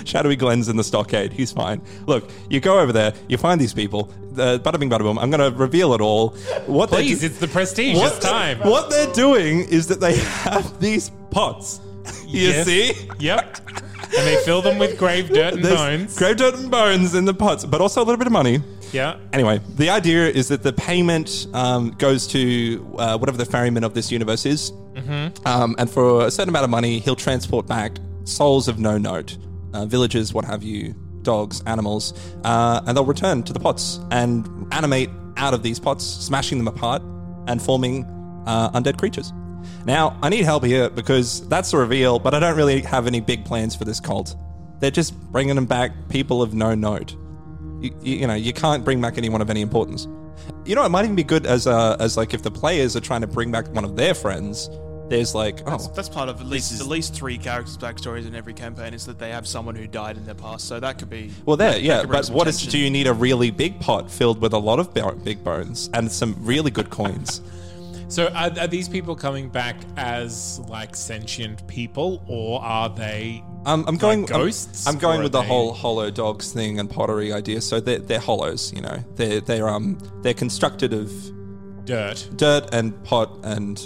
Shadowy 0.05 0.35
Glen's 0.35 0.69
in 0.69 0.77
the 0.77 0.83
stockade. 0.83 1.33
He's 1.33 1.51
fine. 1.51 1.81
Look, 2.07 2.29
you 2.49 2.59
go 2.59 2.79
over 2.79 2.91
there, 2.91 3.13
you 3.27 3.37
find 3.37 3.59
these 3.59 3.73
people. 3.73 4.11
Uh, 4.33 4.57
bada 4.59 4.79
bing, 4.79 4.89
bada 4.89 4.99
boom. 4.99 5.19
I'm 5.19 5.29
going 5.29 5.51
to 5.51 5.57
reveal 5.57 5.93
it 5.93 6.01
all. 6.01 6.29
What 6.65 6.89
Please, 6.89 7.19
do- 7.19 7.25
it's 7.27 7.39
the 7.39 7.47
prestige. 7.47 7.97
what 7.97 8.15
It's 8.15 8.25
time. 8.25 8.59
What 8.59 8.89
they're 8.89 9.11
doing 9.13 9.59
is 9.69 9.87
that 9.87 9.99
they 9.99 10.15
have 10.17 10.79
these 10.79 11.11
pots. 11.31 11.79
You 12.25 12.47
Yes. 12.49 12.65
see? 12.65 12.93
Yep. 13.19 13.57
And 14.17 14.27
they 14.27 14.37
fill 14.43 14.61
them 14.61 14.77
with 14.79 14.97
grave 14.97 15.29
dirt 15.29 15.53
and 15.55 15.63
There's 15.63 15.75
bones. 15.75 16.17
Grave 16.17 16.37
dirt 16.37 16.55
and 16.55 16.71
bones 16.71 17.13
in 17.13 17.25
the 17.25 17.33
pots, 17.33 17.63
but 17.65 17.79
also 17.81 18.01
a 18.01 18.05
little 18.05 18.17
bit 18.17 18.25
of 18.27 18.33
money. 18.33 18.59
yeah. 18.91 19.17
Anyway, 19.33 19.59
the 19.75 19.89
idea 19.89 20.27
is 20.27 20.47
that 20.47 20.63
the 20.63 20.73
payment 20.73 21.47
um, 21.53 21.91
goes 21.91 22.25
to 22.27 22.95
uh, 22.97 23.17
whatever 23.17 23.37
the 23.37 23.45
ferryman 23.45 23.83
of 23.83 23.93
this 23.93 24.11
universe 24.11 24.45
is. 24.45 24.71
Mm-hmm. 24.95 25.47
Um, 25.47 25.75
and 25.77 25.89
for 25.89 26.25
a 26.25 26.31
certain 26.31 26.49
amount 26.49 26.63
of 26.63 26.69
money, 26.69 26.99
he'll 26.99 27.15
transport 27.15 27.67
back 27.67 27.97
souls 28.23 28.67
of 28.67 28.79
no 28.79 28.97
note, 28.97 29.37
uh, 29.73 29.85
villages, 29.85 30.33
what 30.33 30.45
have 30.45 30.63
you, 30.63 30.93
dogs, 31.21 31.61
animals, 31.65 32.13
uh, 32.43 32.81
and 32.85 32.95
they'll 32.95 33.05
return 33.05 33.43
to 33.43 33.53
the 33.53 33.59
pots 33.59 33.99
and 34.11 34.47
animate 34.71 35.09
out 35.37 35.53
of 35.53 35.63
these 35.63 35.79
pots, 35.79 36.05
smashing 36.05 36.57
them 36.57 36.67
apart 36.67 37.01
and 37.47 37.61
forming 37.61 38.05
uh, 38.45 38.71
undead 38.71 38.97
creatures. 38.97 39.31
Now, 39.85 40.17
I 40.21 40.29
need 40.29 40.43
help 40.43 40.63
here 40.63 40.89
because 40.89 41.47
that's 41.47 41.71
the 41.71 41.77
reveal, 41.77 42.19
but 42.19 42.33
I 42.33 42.39
don't 42.39 42.57
really 42.57 42.81
have 42.81 43.07
any 43.07 43.21
big 43.21 43.45
plans 43.45 43.75
for 43.75 43.85
this 43.85 43.99
cult. 43.99 44.35
They're 44.79 44.91
just 44.91 45.19
bringing 45.31 45.55
them 45.55 45.67
back 45.67 45.91
people 46.09 46.41
of 46.41 46.53
no 46.53 46.73
note 46.73 47.15
you, 47.81 47.95
you 48.01 48.15
you 48.17 48.27
know 48.27 48.35
you 48.35 48.53
can't 48.53 48.85
bring 48.85 49.01
back 49.01 49.17
anyone 49.17 49.41
of 49.41 49.49
any 49.49 49.61
importance. 49.61 50.07
You 50.65 50.75
know, 50.75 50.85
it 50.85 50.89
might 50.89 51.03
even 51.03 51.15
be 51.15 51.23
good 51.23 51.45
as 51.45 51.67
uh, 51.67 51.97
as 51.99 52.17
like 52.17 52.33
if 52.33 52.43
the 52.43 52.51
players 52.51 52.95
are 52.95 53.01
trying 53.01 53.21
to 53.21 53.27
bring 53.27 53.51
back 53.51 53.67
one 53.73 53.83
of 53.83 53.95
their 53.95 54.13
friends. 54.13 54.69
There's 55.11 55.35
like 55.35 55.61
oh 55.67 55.77
that's 55.93 56.07
part 56.07 56.29
of 56.29 56.39
at 56.39 56.47
least 56.47 56.79
at 56.79 56.87
least 56.87 57.13
three 57.13 57.37
characters' 57.37 57.77
backstories 57.77 58.25
in 58.25 58.33
every 58.33 58.53
campaign 58.53 58.93
is 58.93 59.05
that 59.07 59.19
they 59.19 59.29
have 59.31 59.45
someone 59.45 59.75
who 59.75 59.85
died 59.85 60.15
in 60.15 60.25
their 60.25 60.35
past. 60.35 60.67
So 60.69 60.79
that 60.79 60.97
could 60.97 61.09
be 61.09 61.31
well 61.45 61.57
there 61.57 61.73
that 61.73 61.81
yeah, 61.81 61.99
could 62.01 62.11
but 62.11 62.25
some 62.25 62.35
what 62.35 62.47
is 62.47 62.55
tension. 62.57 62.71
do 62.71 62.77
you 62.79 62.89
need 62.89 63.07
a 63.07 63.13
really 63.13 63.51
big 63.51 63.77
pot 63.81 64.09
filled 64.09 64.39
with 64.41 64.53
a 64.53 64.57
lot 64.57 64.79
of 64.79 64.93
big 64.93 65.43
bones 65.43 65.89
and 65.93 66.09
some 66.09 66.35
really 66.39 66.71
good 66.71 66.89
coins? 66.89 67.41
So 68.07 68.27
are, 68.27 68.51
are 68.59 68.67
these 68.67 68.89
people 68.89 69.15
coming 69.15 69.47
back 69.47 69.77
as 69.95 70.59
like 70.67 70.97
sentient 70.97 71.65
people, 71.69 72.21
or 72.27 72.61
are 72.61 72.89
they? 72.89 73.41
Um, 73.65 73.85
I'm 73.87 73.95
going 73.95 74.19
I'm- 74.25 74.25
ghosts, 74.25 74.85
I'm, 74.85 74.97
going 74.97 75.19
with 75.19 75.27
are 75.27 75.29
the 75.29 75.41
they- 75.43 75.47
whole 75.47 75.71
hollow 75.73 76.11
dogs 76.11 76.51
thing 76.51 76.77
and 76.77 76.89
pottery 76.89 77.31
idea. 77.31 77.61
So 77.61 77.79
they're 77.79 77.99
they're 77.99 78.19
hollows, 78.19 78.73
you 78.73 78.81
know. 78.81 78.97
They're 79.15 79.39
they're 79.39 79.69
um 79.69 79.97
they're 80.23 80.33
constructed 80.33 80.91
of 80.91 81.09
dirt. 81.85 82.29
dirt 82.35 82.67
and 82.73 83.01
pot 83.05 83.31
and 83.45 83.77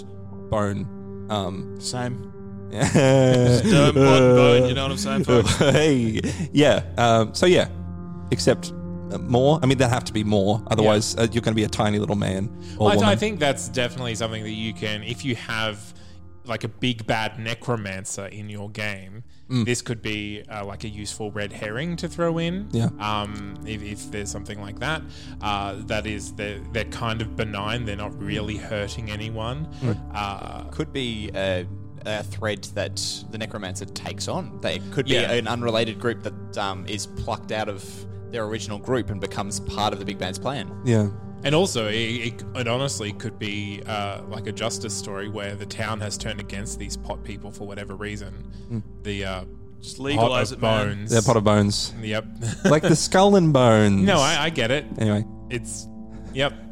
bone. 0.50 0.88
Um, 1.28 1.80
Same. 1.80 2.32
Dirt, 2.70 3.62
Dirt, 3.62 3.94
bone, 3.94 4.68
you 4.68 4.74
know 4.74 4.82
what 4.82 4.90
I'm 4.90 4.96
saying, 4.96 5.24
folks? 5.24 5.56
hey, 5.58 6.20
yeah. 6.52 6.82
Um, 6.98 7.32
so 7.32 7.46
yeah, 7.46 7.68
except 8.32 8.72
uh, 9.12 9.18
more. 9.18 9.60
I 9.62 9.66
mean, 9.66 9.78
there 9.78 9.88
have 9.88 10.04
to 10.04 10.12
be 10.12 10.24
more. 10.24 10.62
Otherwise, 10.66 11.16
uh, 11.16 11.28
you're 11.30 11.42
going 11.42 11.52
to 11.52 11.56
be 11.56 11.64
a 11.64 11.68
tiny 11.68 11.98
little 11.98 12.16
man 12.16 12.50
or 12.78 12.90
I, 12.90 12.96
woman. 12.96 13.08
I 13.08 13.16
think 13.16 13.38
that's 13.38 13.68
definitely 13.68 14.16
something 14.16 14.42
that 14.42 14.50
you 14.50 14.74
can, 14.74 15.04
if 15.04 15.24
you 15.24 15.36
have 15.36 15.94
like 16.46 16.64
a 16.64 16.68
big 16.68 17.06
bad 17.06 17.38
necromancer 17.38 18.26
in 18.26 18.48
your 18.48 18.70
game. 18.70 19.24
Mm. 19.50 19.64
This 19.64 19.82
could 19.82 20.02
be 20.02 20.42
uh, 20.48 20.64
like 20.64 20.84
a 20.84 20.88
useful 20.88 21.30
red 21.30 21.52
herring 21.52 21.96
to 21.96 22.08
throw 22.08 22.38
in. 22.38 22.68
Yeah. 22.72 22.88
Um, 22.98 23.56
if, 23.66 23.82
if 23.82 24.10
there's 24.10 24.30
something 24.30 24.60
like 24.60 24.78
that, 24.80 25.02
uh, 25.40 25.76
that 25.86 26.06
is 26.06 26.32
they're, 26.32 26.60
they're 26.72 26.84
kind 26.86 27.20
of 27.22 27.36
benign. 27.36 27.84
They're 27.84 27.96
not 27.96 28.16
really 28.20 28.56
hurting 28.56 29.10
anyone. 29.10 29.68
Mm. 29.82 30.00
Uh, 30.14 30.64
could 30.70 30.92
be 30.92 31.30
a, 31.34 31.66
a 32.04 32.22
thread 32.24 32.64
that 32.74 32.96
the 33.30 33.38
necromancer 33.38 33.84
takes 33.86 34.26
on. 34.28 34.60
They 34.60 34.78
could 34.90 35.06
be 35.06 35.12
Yeah. 35.14 35.32
an 35.32 35.46
unrelated 35.48 35.98
group 36.00 36.22
that 36.24 36.58
um, 36.58 36.86
is 36.88 37.06
plucked 37.06 37.52
out 37.52 37.68
of 37.68 37.84
their 38.32 38.44
original 38.44 38.78
group 38.78 39.10
and 39.10 39.20
becomes 39.20 39.60
part 39.60 39.92
of 39.92 39.98
the 40.00 40.04
big 40.04 40.18
band's 40.18 40.38
plan. 40.38 40.70
yeah. 40.84 41.08
And 41.44 41.54
also, 41.54 41.86
it, 41.86 41.94
it, 41.94 42.44
it 42.56 42.66
honestly 42.68 43.12
could 43.12 43.38
be 43.38 43.82
uh, 43.86 44.22
like 44.28 44.46
a 44.48 44.52
justice 44.52 44.94
story 44.96 45.28
where 45.28 45.54
the 45.54 45.66
town 45.66 46.00
has 46.00 46.18
turned 46.18 46.40
against 46.40 46.78
these 46.78 46.96
pot 46.96 47.22
people 47.22 47.50
for 47.52 47.66
whatever 47.66 47.94
reason. 47.94 48.50
The 49.04 49.24
uh, 49.24 49.44
Just 49.80 50.00
legalize 50.00 50.50
pot 50.50 50.58
of 50.58 50.58
it, 50.58 50.62
man. 50.62 50.86
bones. 50.96 51.10
They're 51.10 51.22
pot 51.22 51.36
of 51.36 51.44
bones, 51.44 51.94
Yep. 52.00 52.26
like 52.64 52.82
the 52.82 52.96
skull 52.96 53.36
and 53.36 53.52
bones. 53.52 54.02
no, 54.02 54.18
I, 54.18 54.44
I 54.44 54.50
get 54.50 54.70
it. 54.72 54.86
Anyway, 54.98 55.24
It's 55.50 55.86
yep. 56.32 56.52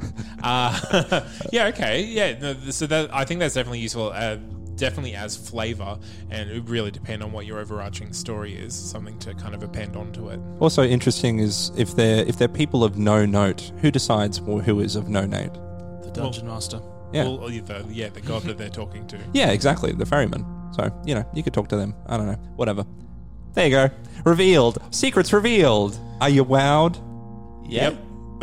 Uh, 0.43 1.23
yeah. 1.53 1.69
Okay. 1.69 2.05
Yeah. 2.05 2.39
No, 2.39 2.55
so 2.71 2.87
that 2.87 3.09
I 3.15 3.25
think 3.25 3.41
that's 3.41 3.55
definitely 3.55 3.79
useful. 3.79 4.13
Uh, 4.15 4.37
definitely 4.77 5.15
as 5.15 5.37
flavor, 5.37 5.99
and 6.31 6.51
it 6.51 6.63
really 6.69 6.91
depend 6.91 7.23
on 7.23 7.33
what 7.33 7.47
your 7.47 7.59
overarching 7.59 8.13
story 8.13 8.55
is. 8.55 8.75
Something 8.75 9.19
to 9.21 9.35
kind 9.35 9.55
of 9.55 9.63
append 9.63 9.97
onto 9.97 10.29
it. 10.31 10.41
also 10.61 10.83
interesting 10.83 11.39
is 11.39 11.71
if 11.77 11.95
they're 11.95 12.25
if 12.27 12.37
they're 12.39 12.49
people 12.49 12.85
of 12.85 12.97
no 12.97 13.25
note, 13.27 13.73
who 13.81 13.91
decides 13.91 14.39
who 14.39 14.81
is 14.81 14.97
of 14.97 15.09
no 15.09 15.25
note? 15.25 15.55
The 16.03 16.11
dungeon 16.13 16.47
master. 16.47 16.81
Yeah. 17.13 17.25
Well, 17.25 17.49
the, 17.49 17.87
yeah, 17.91 18.09
the 18.09 18.21
god 18.21 18.43
that 18.43 18.59
they're 18.59 18.69
talking 18.69 19.07
to. 19.07 19.19
Yeah, 19.33 19.51
exactly. 19.51 19.93
The 19.93 20.07
ferryman. 20.07 20.45
So 20.73 20.93
you 21.05 21.15
know, 21.15 21.25
you 21.35 21.43
could 21.43 21.55
talk 21.55 21.69
to 21.69 21.77
them. 21.77 21.95
I 22.07 22.17
don't 22.17 22.27
know. 22.27 22.39
Whatever. 22.57 22.85
There 23.53 23.67
you 23.67 23.71
go. 23.71 23.91
Revealed. 24.25 24.79
Secrets 24.91 25.33
revealed. 25.33 25.99
Are 26.21 26.29
you 26.29 26.45
wowed? 26.45 27.01
Yep. 27.69 27.97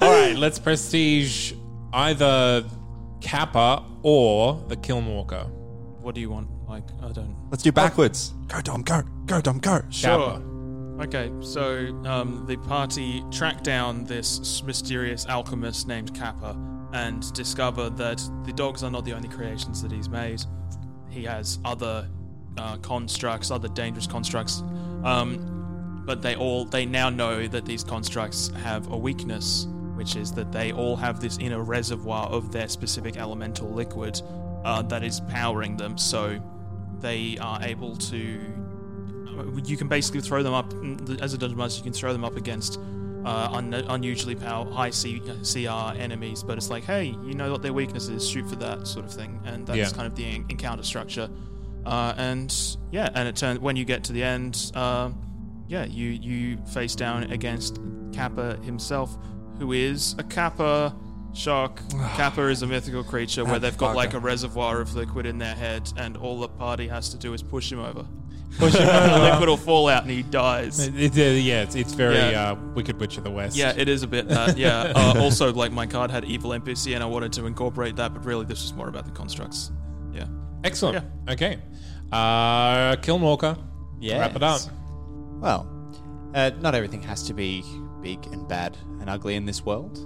All 0.00 0.10
right, 0.12 0.34
let's 0.36 0.58
prestige 0.60 1.52
either 1.92 2.64
Kappa 3.20 3.84
or 4.04 4.62
the 4.68 4.76
Kilnwalker. 4.76 5.50
What 6.00 6.14
do 6.14 6.20
you 6.20 6.30
want? 6.30 6.48
Like, 6.68 6.84
I 7.02 7.10
don't. 7.10 7.34
Let's 7.50 7.62
do 7.62 7.72
backwards. 7.72 8.34
Go 8.46 8.60
Dom. 8.60 8.82
Go. 8.82 9.02
Go 9.26 9.40
Dom. 9.40 9.58
Go. 9.58 9.82
Sure. 9.90 10.40
Okay, 11.00 11.32
so 11.40 11.88
um, 12.04 12.44
the 12.46 12.56
party 12.56 13.24
track 13.32 13.64
down 13.64 14.04
this 14.04 14.62
mysterious 14.62 15.26
alchemist 15.26 15.88
named 15.88 16.14
Kappa 16.14 16.56
and 16.92 17.32
discover 17.32 17.90
that 17.90 18.22
the 18.44 18.52
dogs 18.52 18.84
are 18.84 18.90
not 18.90 19.04
the 19.04 19.12
only 19.12 19.28
creations 19.28 19.82
that 19.82 19.90
he's 19.90 20.08
made. 20.08 20.42
He 21.10 21.24
has 21.24 21.58
other 21.64 22.08
uh, 22.58 22.76
constructs, 22.76 23.50
other 23.50 23.66
dangerous 23.68 24.06
constructs, 24.06 24.62
um, 25.02 26.02
but 26.06 26.22
they 26.22 26.36
all 26.36 26.64
they 26.64 26.86
now 26.86 27.10
know 27.10 27.48
that 27.48 27.64
these 27.64 27.82
constructs 27.82 28.48
have 28.62 28.92
a 28.92 28.96
weakness, 28.96 29.66
which 29.94 30.16
is 30.16 30.32
that 30.32 30.52
they 30.52 30.72
all 30.72 30.96
have 30.96 31.20
this 31.20 31.38
inner 31.38 31.62
reservoir 31.62 32.26
of 32.28 32.52
their 32.52 32.68
specific 32.68 33.16
elemental 33.16 33.68
liquid 33.70 34.20
uh, 34.64 34.82
that 34.82 35.02
is 35.04 35.20
powering 35.28 35.76
them. 35.76 35.96
So 35.98 36.40
they 37.00 37.36
are 37.40 37.62
able 37.62 37.96
to 37.96 38.40
you 39.64 39.76
can 39.76 39.88
basically 39.88 40.20
throw 40.20 40.42
them 40.44 40.54
up 40.54 40.72
as 41.20 41.34
a 41.34 41.38
dungeon 41.38 41.58
master. 41.58 41.78
You 41.78 41.84
can 41.84 41.92
throw 41.92 42.12
them 42.12 42.24
up 42.24 42.36
against 42.36 42.78
uh, 43.24 43.48
un- 43.52 43.74
unusually 43.74 44.36
power 44.36 44.70
high 44.70 44.90
C- 44.90 45.20
CR 45.20 45.98
enemies, 45.98 46.42
but 46.44 46.56
it's 46.56 46.70
like, 46.70 46.84
hey, 46.84 47.06
you 47.06 47.34
know 47.34 47.50
what 47.50 47.62
their 47.62 47.72
weakness 47.72 48.08
is, 48.08 48.28
shoot 48.28 48.48
for 48.48 48.56
that 48.56 48.86
sort 48.86 49.04
of 49.06 49.12
thing, 49.12 49.40
and 49.44 49.66
that's 49.66 49.76
Yeah. 49.78 49.90
kind 49.90 50.06
of 50.06 50.14
the 50.14 50.24
en- 50.24 50.44
encounter 50.50 50.84
structure. 50.84 51.28
Uh, 51.84 52.14
and 52.16 52.54
yeah, 52.92 53.08
and 53.14 53.26
it 53.26 53.34
turns 53.34 53.58
when 53.58 53.74
you 53.76 53.84
get 53.84 54.04
to 54.04 54.12
the 54.12 54.22
end, 54.22 54.70
uh, 54.74 55.10
yeah, 55.66 55.84
you 55.84 56.10
you 56.10 56.58
face 56.72 56.94
down 56.94 57.24
against 57.24 57.80
Kappa 58.12 58.58
himself, 58.62 59.16
who 59.58 59.72
is 59.72 60.14
a 60.18 60.22
Kappa. 60.24 60.94
Shark. 61.36 61.80
Kappa 62.14 62.42
is 62.46 62.62
a 62.62 62.66
mythical 62.68 63.02
creature 63.02 63.44
where 63.44 63.58
they've 63.58 63.76
got 63.76 63.96
like 63.96 64.14
a 64.14 64.20
reservoir 64.20 64.80
of 64.80 64.94
liquid 64.94 65.26
in 65.26 65.38
their 65.38 65.54
head, 65.56 65.92
and 65.96 66.16
all 66.16 66.38
the 66.38 66.46
party 66.48 66.86
has 66.86 67.08
to 67.08 67.16
do 67.16 67.34
is 67.34 67.42
push 67.42 67.72
him 67.72 67.80
over. 67.80 68.06
Push 68.58 68.74
him 68.76 68.88
And 68.88 69.10
the 69.10 69.16
over. 69.16 69.30
liquid 69.32 69.48
will 69.48 69.56
fall 69.56 69.88
out 69.88 70.02
and 70.02 70.12
he 70.12 70.22
dies. 70.22 70.78
It, 70.78 70.94
it- 70.96 71.18
uh, 71.18 71.34
yeah, 71.34 71.62
it's, 71.62 71.74
it's 71.74 71.92
very 71.92 72.14
Yeah. 72.14 72.52
uh, 72.52 72.54
Wicked 72.76 73.00
Witch 73.00 73.16
of 73.18 73.24
the 73.24 73.30
West. 73.32 73.56
Yeah, 73.56 73.72
it 73.76 73.88
is 73.88 74.04
a 74.04 74.06
bit 74.06 74.28
that. 74.28 74.56
Yeah. 74.56 74.92
Uh, 74.94 75.14
also, 75.20 75.52
like 75.52 75.72
my 75.72 75.86
card 75.88 76.12
had 76.12 76.24
evil 76.24 76.50
NPC, 76.52 76.94
and 76.94 77.02
I 77.02 77.06
wanted 77.06 77.32
to 77.32 77.46
incorporate 77.46 77.96
that, 77.96 78.14
but 78.14 78.24
really 78.24 78.44
this 78.44 78.62
was 78.62 78.72
more 78.72 78.86
about 78.86 79.06
the 79.06 79.10
constructs. 79.10 79.72
Yeah. 80.12 80.26
Excellent. 80.62 81.04
Okay. 81.28 81.58
Uh, 82.12 82.94
Kilnwalker. 82.96 83.58
Yeah. 83.98 84.20
Wrap 84.20 84.36
it 84.36 84.42
up. 84.44 84.60
Well, 85.40 85.66
uh, 86.32 86.52
not 86.60 86.76
everything 86.76 87.02
has 87.02 87.24
to 87.24 87.34
be 87.34 87.64
big 88.02 88.24
and 88.28 88.46
bad 88.46 88.76
and 89.04 89.10
ugly 89.10 89.34
in 89.34 89.44
this 89.44 89.66
world. 89.66 89.98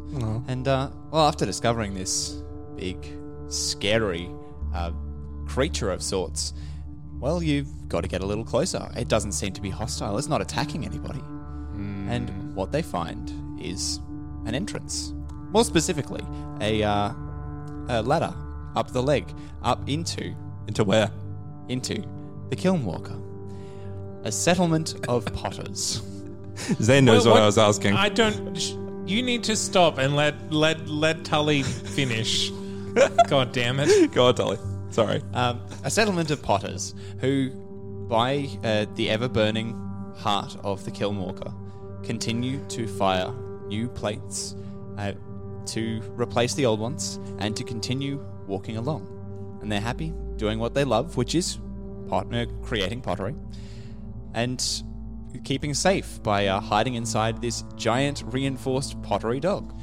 And, 0.49 0.67
uh, 0.67 0.91
well, 1.13 1.29
after 1.29 1.47
discovering 1.47 1.95
this 1.95 2.43
big, 2.75 2.97
scary 3.47 4.29
uh, 4.75 4.91
creature 5.47 5.93
of 5.93 6.03
sorts, 6.03 6.53
well, 7.21 7.41
you've 7.41 7.89
got 7.89 8.01
to 8.01 8.09
get 8.09 8.23
a 8.23 8.27
little 8.27 8.45
closer. 8.45 8.91
It 8.97 9.07
doesn't 9.07 9.33
seem 9.33 9.53
to 9.53 9.61
be 9.61 9.71
hostile, 9.71 10.19
it's 10.19 10.27
not 10.27 10.41
attacking 10.41 10.85
anybody. 10.85 11.21
And 12.09 12.57
what 12.57 12.73
they 12.73 12.83
find 12.83 13.61
is 13.63 14.01
an 14.47 14.55
entrance 14.57 15.13
More 15.51 15.65
specifically, 15.65 16.23
a, 16.61 16.83
uh, 16.83 17.13
a 17.89 18.03
ladder 18.03 18.35
up 18.75 18.91
the 18.93 19.03
leg, 19.03 19.33
up 19.63 19.89
into 19.89 20.35
Into 20.67 20.83
where? 20.85 21.11
into 21.69 22.03
the 22.51 22.57
Kilnwalker, 22.57 23.15
a 24.25 24.33
settlement 24.33 24.95
of 25.07 25.25
potters. 25.35 26.03
Zen 26.83 27.05
knows 27.05 27.27
Well, 27.27 27.35
what, 27.35 27.43
I 27.43 27.47
was 27.47 27.59
asking. 27.59 27.95
I 27.95 28.09
don't. 28.09 28.88
Sh- 29.09 29.13
You 29.13 29.23
need 29.23 29.45
to 29.45 29.57
stop 29.57 29.99
and 29.99 30.15
let 30.17 30.53
let 30.53 30.89
let 30.89 31.25
Tully 31.25 31.63
finish. 31.63 32.51
God 33.29 33.53
damn 33.53 33.81
it! 33.81 34.13
Go 34.13 34.27
on, 34.27 34.35
Dolly. 34.35 34.59
Sorry. 34.91 35.23
Um, 35.35 35.61
a 35.85 35.91
settlement 35.91 36.31
of 36.31 36.43
potters 36.43 36.95
who, 37.21 37.51
by 38.09 38.49
uh, 38.65 38.87
the 38.95 39.11
ever 39.11 39.29
burning 39.29 39.73
heart 40.17 40.57
of 40.65 40.85
the 40.85 40.91
Kilnwalker, 40.91 41.53
continue 42.05 42.59
to 42.69 42.87
fire 42.87 43.33
new 43.67 43.89
plates 43.89 44.57
uh, 44.97 45.13
to 45.67 46.01
replace 46.17 46.55
the 46.55 46.65
old 46.65 46.81
ones 46.81 47.21
and 47.39 47.57
to 47.57 47.65
continue 47.65 48.25
walking 48.47 48.79
along. 48.79 49.07
And 49.61 49.71
they're 49.71 49.81
happy 49.81 50.13
doing 50.37 50.59
what 50.59 50.73
they 50.75 50.85
love, 50.85 51.17
which 51.17 51.35
is 51.35 51.59
pot- 52.09 52.33
uh, 52.35 52.47
creating 52.63 53.03
pottery 53.03 53.35
and 54.35 54.83
keeping 55.45 55.75
safe 55.75 56.23
by 56.23 56.47
uh, 56.47 56.61
hiding 56.61 56.95
inside 56.95 57.41
this 57.41 57.65
giant 57.77 58.23
reinforced 58.27 59.01
pottery 59.03 59.41
dog. 59.41 59.75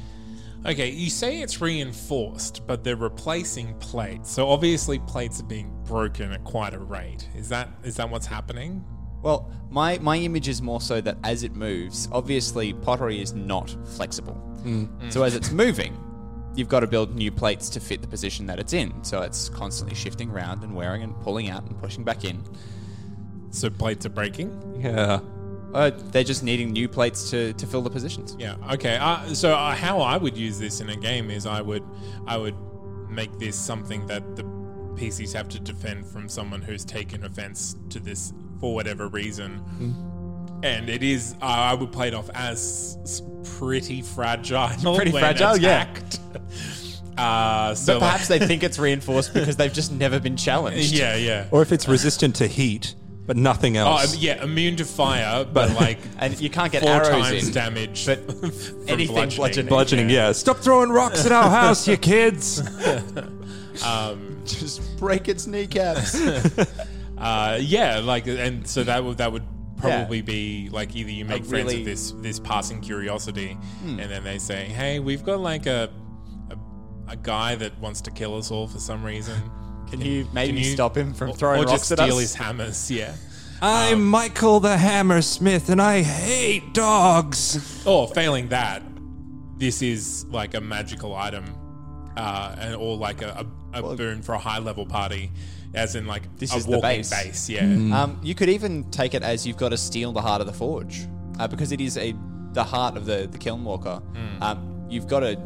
Okay, 0.64 0.90
you 0.90 1.10
say 1.10 1.42
it's 1.42 1.60
reinforced, 1.60 2.66
but 2.66 2.82
they're 2.82 2.96
replacing 2.96 3.74
plates. 3.78 4.30
So 4.30 4.48
obviously, 4.48 4.98
plates 5.00 5.40
are 5.40 5.44
being 5.44 5.72
broken 5.84 6.32
at 6.32 6.42
quite 6.42 6.74
a 6.74 6.78
rate. 6.78 7.28
Is 7.36 7.48
that 7.50 7.68
is 7.84 7.96
that 7.96 8.10
what's 8.10 8.26
happening? 8.26 8.84
Well, 9.22 9.50
my, 9.70 9.98
my 9.98 10.16
image 10.18 10.46
is 10.46 10.62
more 10.62 10.80
so 10.80 11.00
that 11.00 11.18
as 11.24 11.42
it 11.42 11.56
moves, 11.56 12.08
obviously 12.12 12.72
pottery 12.74 13.20
is 13.20 13.32
not 13.32 13.74
flexible. 13.96 14.34
So 15.10 15.22
as 15.22 15.34
it's 15.34 15.50
moving, 15.50 15.96
you've 16.54 16.68
got 16.68 16.80
to 16.80 16.86
build 16.86 17.16
new 17.16 17.32
plates 17.32 17.68
to 17.70 17.80
fit 17.80 18.02
the 18.02 18.08
position 18.08 18.46
that 18.46 18.58
it's 18.60 18.72
in. 18.72 18.92
So 19.02 19.22
it's 19.22 19.48
constantly 19.48 19.96
shifting 19.96 20.30
around 20.30 20.62
and 20.64 20.74
wearing 20.76 21.02
and 21.02 21.18
pulling 21.22 21.48
out 21.50 21.64
and 21.66 21.76
pushing 21.78 22.04
back 22.04 22.24
in. 22.24 22.42
So 23.56 23.70
plates 23.70 24.04
are 24.06 24.10
breaking. 24.10 24.80
Yeah. 24.80 25.20
Uh, 25.74 25.90
they're 26.10 26.24
just 26.24 26.42
needing 26.42 26.72
new 26.72 26.88
plates 26.88 27.30
to, 27.30 27.52
to 27.54 27.66
fill 27.66 27.82
the 27.82 27.90
positions. 27.90 28.36
Yeah. 28.38 28.56
Okay. 28.72 28.96
Uh, 28.96 29.34
so 29.34 29.54
uh, 29.54 29.74
how 29.74 30.00
I 30.00 30.16
would 30.16 30.36
use 30.36 30.58
this 30.58 30.80
in 30.80 30.90
a 30.90 30.96
game 30.96 31.30
is 31.30 31.46
I 31.46 31.60
would 31.60 31.82
I 32.26 32.36
would 32.36 32.54
make 33.10 33.38
this 33.38 33.56
something 33.56 34.06
that 34.06 34.36
the 34.36 34.42
PCs 34.96 35.32
have 35.32 35.48
to 35.50 35.60
defend 35.60 36.06
from 36.06 36.28
someone 36.28 36.62
who's 36.62 36.84
taken 36.84 37.24
offense 37.24 37.76
to 37.90 38.00
this 38.00 38.32
for 38.60 38.74
whatever 38.74 39.08
reason. 39.08 39.62
And 40.62 40.88
it 40.88 41.02
is, 41.02 41.34
uh, 41.42 41.44
I 41.44 41.74
would 41.74 41.92
play 41.92 42.08
it 42.08 42.14
off 42.14 42.30
as 42.34 43.22
pretty 43.58 44.02
fragile. 44.02 44.68
Pretty 44.96 45.12
when 45.12 45.20
fragile, 45.22 45.56
yeah. 45.56 45.86
Uh, 47.16 47.74
so 47.74 47.94
But 47.94 48.00
perhaps 48.00 48.28
they 48.28 48.38
think 48.38 48.62
it's 48.62 48.78
reinforced 48.78 49.32
because 49.32 49.56
they've 49.56 49.72
just 49.72 49.90
never 49.90 50.20
been 50.20 50.36
challenged. 50.36 50.92
yeah, 50.94 51.16
yeah. 51.16 51.48
Or 51.50 51.62
if 51.62 51.72
it's 51.72 51.88
resistant 51.88 52.36
to 52.36 52.46
heat, 52.46 52.94
but 53.26 53.36
nothing 53.36 53.76
Oh, 53.76 53.86
else. 53.98 54.14
Oh, 54.14 54.18
yeah, 54.18 54.42
immune 54.42 54.76
to 54.76 54.84
fire, 54.84 55.44
but 55.52 55.72
like 55.74 55.98
And 56.18 56.38
you 56.40 56.48
can't 56.50 56.70
get 56.72 56.82
four 56.82 56.90
arrows 56.92 57.08
times 57.28 57.48
in. 57.48 57.54
damage. 57.54 58.06
but 58.06 58.18
from 58.30 58.88
anything 58.88 59.28
bludgeoning. 59.30 59.68
Bludgeoning, 59.68 60.10
yeah. 60.10 60.32
Stop 60.32 60.58
throwing 60.58 60.90
rocks 60.90 61.26
at 61.26 61.32
our 61.32 61.50
house, 61.50 61.86
you 61.88 61.96
kids. 61.96 62.62
Just 64.44 64.96
break 64.98 65.28
its 65.28 65.46
kneecaps. 65.46 66.14
Uh, 67.18 67.58
yeah, 67.60 67.98
like, 67.98 68.26
and 68.26 68.66
so 68.66 68.84
that 68.84 69.02
would 69.02 69.18
that 69.18 69.32
would 69.32 69.42
probably 69.78 70.22
be 70.22 70.68
like 70.70 70.94
either 70.94 71.10
you 71.10 71.24
make 71.24 71.44
friends 71.44 71.52
really- 71.52 71.76
with 71.78 71.86
this 71.86 72.12
this 72.18 72.38
passing 72.38 72.80
curiosity, 72.80 73.54
Hmm. 73.82 73.98
and 73.98 74.10
then 74.10 74.22
they 74.22 74.38
say, 74.38 74.64
"Hey, 74.66 74.98
we've 75.00 75.24
got 75.24 75.40
like 75.40 75.66
a 75.66 75.90
a, 76.50 77.12
a 77.12 77.16
guy 77.16 77.54
that 77.56 77.78
wants 77.80 78.00
to 78.02 78.10
kill 78.10 78.36
us 78.36 78.50
all 78.50 78.68
for 78.68 78.78
some 78.78 79.02
reason. 79.02 79.34
Can 79.90 80.00
you 80.00 80.26
maybe 80.32 80.54
Can 80.54 80.64
you- 80.64 80.74
stop 80.74 80.96
him 80.96 81.14
from 81.14 81.30
or- 81.30 81.34
throwing 81.34 81.60
or 81.60 81.66
rocks 81.66 81.88
just 81.88 81.92
at 81.92 81.98
steal 81.98 82.14
us? 82.16 82.20
his 82.20 82.34
hammers?" 82.34 82.90
Yeah. 82.90 83.12
I'm 83.62 84.04
Michael 84.04 84.60
the 84.60 84.76
Hammersmith, 84.76 85.70
and 85.70 85.80
I 85.80 86.02
hate 86.02 86.74
dogs. 86.74 87.82
Or 87.86 88.06
failing 88.08 88.48
that, 88.50 88.82
this 89.58 89.80
is 89.80 90.26
like 90.30 90.52
a 90.54 90.60
magical 90.60 91.14
item, 91.14 91.44
uh, 92.18 92.54
and 92.58 92.74
or 92.76 92.96
like 92.98 93.22
a, 93.22 93.46
a, 93.72 93.82
a 93.82 93.96
boon 93.96 94.20
for 94.20 94.34
a 94.34 94.38
high 94.38 94.58
level 94.58 94.84
party, 94.84 95.30
as 95.74 95.94
in 95.94 96.06
like 96.06 96.24
This 96.36 96.52
a 96.52 96.56
is 96.56 96.64
the 96.66 96.72
walking 96.72 96.82
base. 97.00 97.10
base. 97.10 97.48
Yeah. 97.48 97.62
Um, 97.62 98.20
you 98.22 98.34
could 98.34 98.50
even 98.50 98.90
take 98.90 99.14
it 99.14 99.22
as 99.22 99.46
you've 99.46 99.56
got 99.56 99.70
to 99.70 99.78
steal 99.78 100.12
the 100.12 100.20
heart 100.22 100.42
of 100.42 100.46
the 100.46 100.52
forge, 100.52 101.06
uh, 101.38 101.48
because 101.48 101.72
it 101.72 101.80
is 101.80 101.96
a 101.96 102.14
the 102.52 102.64
heart 102.64 102.96
of 102.98 103.06
the 103.06 103.26
the 103.30 103.38
Kilnwalker. 103.38 104.02
Um, 104.42 104.86
you've 104.90 105.06
got 105.06 105.22
a 105.22 105.38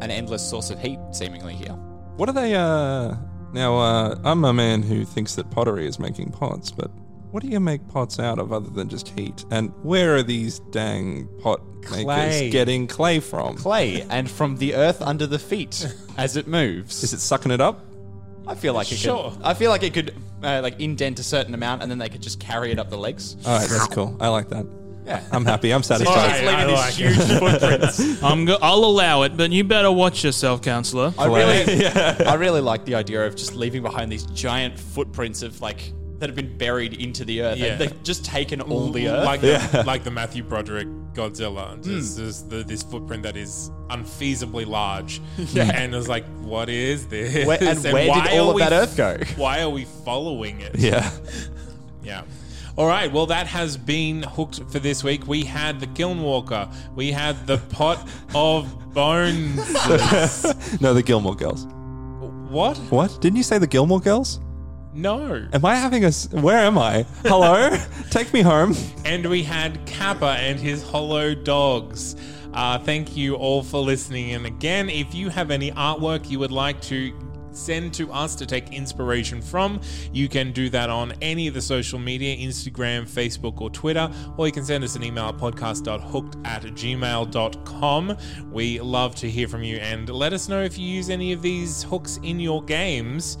an 0.00 0.10
endless 0.10 0.48
source 0.48 0.70
of 0.70 0.78
heat 0.80 0.98
seemingly 1.12 1.54
here. 1.54 1.72
What 2.16 2.28
are 2.30 2.32
they, 2.32 2.54
uh. 2.54 3.14
Now, 3.52 3.78
uh, 3.78 4.18
I'm 4.24 4.44
a 4.44 4.52
man 4.52 4.82
who 4.82 5.04
thinks 5.04 5.34
that 5.36 5.50
pottery 5.50 5.86
is 5.86 5.98
making 5.98 6.32
pots, 6.32 6.70
but 6.70 6.90
what 7.30 7.42
do 7.42 7.48
you 7.48 7.60
make 7.60 7.86
pots 7.88 8.18
out 8.18 8.38
of 8.38 8.52
other 8.52 8.68
than 8.70 8.88
just 8.88 9.08
heat? 9.18 9.44
And 9.50 9.72
where 9.82 10.16
are 10.16 10.22
these 10.22 10.58
dang 10.70 11.28
pot 11.40 11.60
Clay. 11.82 12.04
makers 12.04 12.52
getting 12.52 12.86
clay 12.86 13.20
from? 13.20 13.56
Clay 13.56 14.02
and 14.10 14.30
from 14.30 14.56
the 14.56 14.74
earth 14.74 15.00
under 15.02 15.26
the 15.26 15.38
feet 15.38 15.86
as 16.18 16.36
it 16.36 16.46
moves. 16.46 17.02
Is 17.02 17.12
it 17.12 17.20
sucking 17.20 17.50
it 17.50 17.60
up? 17.60 17.84
I 18.46 18.54
feel 18.54 18.72
like 18.74 18.90
it 18.90 18.96
Sure. 18.96 19.30
could. 19.32 19.42
I 19.42 19.52
feel 19.54 19.70
like 19.70 19.82
it 19.82 19.92
could 19.92 20.14
uh, 20.42 20.60
like 20.62 20.80
indent 20.80 21.18
a 21.18 21.22
certain 21.22 21.52
amount, 21.52 21.82
and 21.82 21.90
then 21.90 21.98
they 21.98 22.08
could 22.08 22.22
just 22.22 22.40
carry 22.40 22.70
it 22.70 22.78
up 22.78 22.88
the 22.88 22.96
legs. 22.96 23.36
All 23.44 23.58
right, 23.58 23.68
that's 23.68 23.88
cool. 23.88 24.16
I 24.20 24.28
like 24.28 24.48
that. 24.48 24.64
Yeah. 25.08 25.22
I'm 25.32 25.44
happy. 25.44 25.72
I'm 25.72 25.82
satisfied. 25.82 26.10
All 26.16 26.16
right, 26.26 26.44
I 26.44 26.58
leaving 26.66 26.74
like 26.74 26.94
these 26.94 27.26
huge 27.28 27.38
footprints. 27.38 28.22
I'm 28.22 28.44
go- 28.44 28.58
I'll 28.60 28.84
allow 28.84 29.22
it, 29.22 29.36
but 29.36 29.50
you 29.50 29.64
better 29.64 29.90
watch 29.90 30.22
yourself, 30.22 30.62
counselor. 30.62 31.12
I 31.18 31.26
really, 31.26 31.86
I 32.26 32.34
really 32.34 32.60
like 32.60 32.84
the 32.84 32.94
idea 32.94 33.26
of 33.26 33.34
just 33.34 33.54
leaving 33.54 33.82
behind 33.82 34.12
these 34.12 34.24
giant 34.26 34.78
footprints 34.78 35.42
of 35.42 35.60
like 35.60 35.92
that 36.18 36.28
have 36.28 36.34
been 36.36 36.58
buried 36.58 36.94
into 37.00 37.24
the 37.24 37.42
earth. 37.42 37.58
Yeah. 37.58 37.76
They've 37.76 38.02
just 38.02 38.24
taken 38.24 38.60
all 38.60 38.90
the 38.90 39.08
earth. 39.08 39.24
like 39.24 39.40
the, 39.40 39.84
like 39.86 40.02
the 40.02 40.10
Matthew 40.10 40.42
Broderick 40.42 40.88
Godzilla. 41.14 41.76
Hmm. 41.76 41.82
This 41.82 42.18
is 42.18 42.42
the, 42.48 42.64
this 42.64 42.82
footprint 42.82 43.22
that 43.22 43.36
is 43.36 43.70
unfeasibly 43.88 44.66
large, 44.66 45.20
Yeah. 45.52 45.70
and 45.72 45.94
it's 45.94 46.08
like, 46.08 46.24
what 46.42 46.68
is 46.68 47.06
this? 47.06 47.46
Where- 47.46 47.58
and 47.62 47.82
where 47.84 48.12
did 48.12 48.38
all 48.38 48.50
of 48.50 48.56
we- 48.56 48.62
that 48.62 48.72
earth 48.72 48.96
go? 48.96 49.16
Why 49.36 49.62
are 49.62 49.70
we 49.70 49.84
following 50.04 50.60
it? 50.60 50.76
Yeah. 50.76 51.08
Yeah. 52.02 52.22
All 52.78 52.86
right. 52.86 53.12
Well, 53.12 53.26
that 53.26 53.46
has 53.48 53.76
been 53.76 54.22
hooked 54.22 54.62
for 54.70 54.78
this 54.78 55.02
week. 55.02 55.26
We 55.26 55.42
had 55.42 55.80
the 55.80 55.88
Kilnwalker. 55.88 56.72
We 56.94 57.10
had 57.10 57.44
the 57.46 57.58
pot 57.58 58.08
of 58.34 58.94
bones. 58.94 59.56
No, 60.80 60.94
the 60.94 61.02
Gilmore 61.04 61.34
Girls. 61.34 61.66
what? 62.50 62.76
What? 62.90 63.20
Didn't 63.20 63.36
you 63.36 63.42
say 63.42 63.58
the 63.58 63.66
Gilmore 63.66 64.00
Girls? 64.00 64.40
No. 64.94 65.46
Am 65.52 65.64
I 65.64 65.74
having 65.74 66.04
a. 66.04 66.08
s- 66.08 66.28
Where 66.32 66.58
am 66.58 66.78
I? 66.78 67.02
Hello? 67.22 67.76
Take 68.10 68.32
me 68.32 68.42
home. 68.42 68.74
And 69.04 69.26
we 69.28 69.42
had 69.42 69.84
Kappa 69.86 70.36
and 70.38 70.58
his 70.58 70.82
hollow 70.88 71.34
dogs. 71.34 72.16
Uh, 72.54 72.78
thank 72.78 73.16
you 73.16 73.34
all 73.34 73.62
for 73.62 73.78
listening. 73.80 74.32
And 74.32 74.46
again, 74.46 74.88
if 74.88 75.14
you 75.14 75.28
have 75.28 75.50
any 75.50 75.70
artwork 75.72 76.30
you 76.30 76.38
would 76.38 76.50
like 76.52 76.80
to 76.82 77.12
send 77.58 77.92
to 77.94 78.12
us 78.12 78.34
to 78.36 78.46
take 78.46 78.72
inspiration 78.72 79.42
from, 79.42 79.80
you 80.12 80.28
can 80.28 80.52
do 80.52 80.70
that 80.70 80.90
on 80.90 81.12
any 81.20 81.48
of 81.48 81.54
the 81.54 81.60
social 81.60 81.98
media 81.98 82.36
Instagram, 82.36 83.08
Facebook, 83.08 83.60
or 83.60 83.70
Twitter, 83.70 84.10
or 84.36 84.46
you 84.46 84.52
can 84.52 84.64
send 84.64 84.84
us 84.84 84.96
an 84.96 85.02
email 85.02 85.26
at 85.26 85.36
podcast.hooked 85.36 86.36
at 86.44 86.62
gmail.com. 86.62 88.16
We 88.50 88.80
love 88.80 89.14
to 89.16 89.30
hear 89.30 89.48
from 89.48 89.62
you 89.62 89.76
and 89.78 90.08
let 90.08 90.32
us 90.32 90.48
know 90.48 90.62
if 90.62 90.78
you 90.78 90.86
use 90.86 91.10
any 91.10 91.32
of 91.32 91.42
these 91.42 91.82
hooks 91.82 92.18
in 92.22 92.40
your 92.40 92.62
games. 92.62 93.38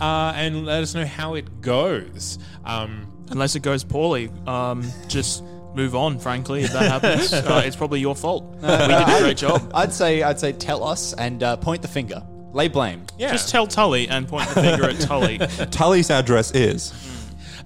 Uh, 0.00 0.32
and 0.34 0.64
let 0.64 0.82
us 0.82 0.94
know 0.94 1.04
how 1.04 1.34
it 1.34 1.60
goes. 1.60 2.38
Um, 2.64 3.12
Unless 3.30 3.54
it 3.56 3.60
goes 3.62 3.84
poorly, 3.84 4.30
um, 4.46 4.82
just 5.06 5.44
move 5.74 5.94
on. 5.94 6.18
Frankly, 6.18 6.62
if 6.62 6.72
that 6.72 6.90
happens, 6.90 7.32
uh, 7.32 7.62
it's 7.64 7.76
probably 7.76 8.00
your 8.00 8.14
fault. 8.14 8.44
we 8.62 8.68
did 8.68 8.90
a 8.90 9.18
great 9.20 9.36
job. 9.36 9.70
I'd 9.74 9.92
say, 9.92 10.22
I'd 10.22 10.40
say, 10.40 10.52
tell 10.52 10.84
us 10.84 11.12
and 11.14 11.42
uh, 11.42 11.56
point 11.56 11.82
the 11.82 11.88
finger, 11.88 12.22
lay 12.52 12.68
blame. 12.68 13.06
yeah. 13.18 13.32
Just 13.32 13.48
tell 13.48 13.66
Tully 13.66 14.08
and 14.08 14.28
point 14.28 14.48
the 14.48 14.54
finger 14.62 14.84
at 14.90 15.00
Tully. 15.00 15.38
Tully's 15.70 16.10
address 16.10 16.54
is. 16.54 16.92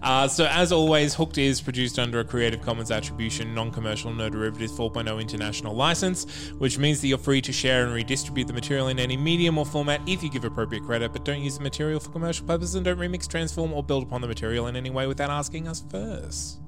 Uh, 0.03 0.29
so, 0.29 0.45
as 0.47 0.73
always, 0.73 1.15
Hooked 1.15 1.39
is 1.39 1.61
produced 1.61 1.99
under 1.99 2.21
a 2.21 2.25
Creative 2.25 2.61
Commons 2.61 2.91
Attribution, 2.91 3.55
Non 3.55 3.71
Commercial, 3.73 4.13
No 4.13 4.29
Derivatives 4.29 4.73
4.0 4.79 5.21
international 5.21 5.75
license, 5.75 6.51
which 6.59 6.79
means 6.79 7.01
that 7.01 7.09
you're 7.09 7.19
free 7.19 7.41
to 7.41 7.51
share 7.53 7.85
and 7.85 7.95
redistribute 7.95 8.47
the 8.47 8.53
material 8.53 8.89
in 8.89 8.99
any 9.01 9.17
medium 9.17 9.57
or 9.59 9.65
format 9.65 10.01
if 10.07 10.23
you 10.23 10.31
give 10.31 10.45
appropriate 10.45 10.85
credit, 10.85 11.13
but 11.13 11.25
don't 11.25 11.41
use 11.41 11.57
the 11.57 11.63
material 11.65 11.99
for 11.99 12.11
commercial 12.11 12.47
purposes 12.47 12.75
and 12.75 12.85
don't 12.85 12.99
remix, 12.99 13.27
transform, 13.27 13.73
or 13.73 13.83
build 13.83 14.03
upon 14.05 14.21
the 14.21 14.29
material 14.29 14.67
in 14.67 14.77
any 14.77 14.91
way 14.91 15.07
without 15.07 15.31
asking 15.31 15.67
us 15.67 15.83
first. 15.91 16.61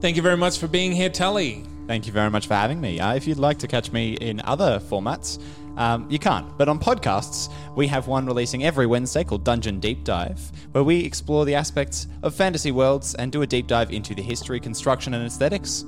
Thank 0.00 0.16
you 0.16 0.22
very 0.22 0.36
much 0.36 0.58
for 0.58 0.68
being 0.68 0.92
here, 0.92 1.10
Tully. 1.10 1.64
Thank 1.86 2.06
you 2.06 2.12
very 2.12 2.30
much 2.30 2.46
for 2.46 2.54
having 2.54 2.80
me. 2.80 3.00
Uh, 3.00 3.14
if 3.14 3.26
you'd 3.26 3.38
like 3.38 3.58
to 3.58 3.68
catch 3.68 3.92
me 3.92 4.14
in 4.14 4.40
other 4.44 4.80
formats, 4.80 5.40
um, 5.76 6.06
you 6.10 6.18
can't. 6.18 6.56
But 6.58 6.68
on 6.68 6.78
podcasts, 6.78 7.52
we 7.74 7.86
have 7.88 8.06
one 8.06 8.26
releasing 8.26 8.64
every 8.64 8.86
Wednesday 8.86 9.24
called 9.24 9.44
Dungeon 9.44 9.80
Deep 9.80 10.04
Dive, 10.04 10.40
where 10.72 10.84
we 10.84 11.04
explore 11.04 11.44
the 11.44 11.54
aspects 11.54 12.06
of 12.22 12.34
fantasy 12.34 12.72
worlds 12.72 13.14
and 13.14 13.32
do 13.32 13.42
a 13.42 13.46
deep 13.46 13.66
dive 13.66 13.90
into 13.90 14.14
the 14.14 14.22
history, 14.22 14.60
construction, 14.60 15.14
and 15.14 15.24
aesthetics. 15.24 15.84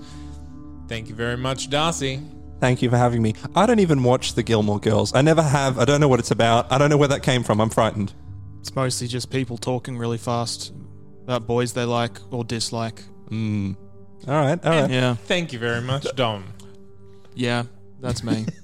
Thank 0.88 1.08
you 1.08 1.14
very 1.14 1.36
much, 1.36 1.70
Darcy. 1.70 2.20
Thank 2.60 2.82
you 2.82 2.88
for 2.90 2.96
having 2.96 3.20
me. 3.20 3.34
I 3.54 3.66
don't 3.66 3.80
even 3.80 4.02
watch 4.02 4.34
the 4.34 4.42
Gilmore 4.42 4.80
Girls. 4.80 5.14
I 5.14 5.22
never 5.22 5.42
have. 5.42 5.78
I 5.78 5.84
don't 5.84 6.00
know 6.00 6.08
what 6.08 6.20
it's 6.20 6.30
about. 6.30 6.70
I 6.72 6.78
don't 6.78 6.88
know 6.88 6.96
where 6.96 7.08
that 7.08 7.22
came 7.22 7.42
from. 7.42 7.60
I'm 7.60 7.70
frightened. 7.70 8.12
It's 8.60 8.74
mostly 8.74 9.06
just 9.06 9.30
people 9.30 9.58
talking 9.58 9.98
really 9.98 10.16
fast 10.18 10.72
about 11.24 11.46
boys 11.46 11.72
they 11.74 11.84
like 11.84 12.18
or 12.30 12.44
dislike. 12.44 13.02
Mm. 13.28 13.76
All 14.26 14.34
right. 14.34 14.64
All 14.64 14.70
right. 14.70 14.90
Yeah. 14.90 15.14
Thank 15.14 15.52
you 15.52 15.58
very 15.58 15.82
much, 15.82 16.06
Dom. 16.16 16.44
Yeah, 17.34 17.64
that's 18.00 18.22
me. 18.22 18.46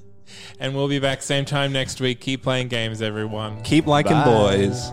And 0.59 0.75
we'll 0.75 0.88
be 0.88 0.99
back 0.99 1.23
same 1.23 1.45
time 1.45 1.73
next 1.73 2.01
week. 2.01 2.21
Keep 2.21 2.43
playing 2.43 2.69
games, 2.69 3.03
everyone. 3.03 3.62
Keep 3.62 3.87
liking 3.87 4.12
Bye. 4.12 4.25
boys. 4.25 4.93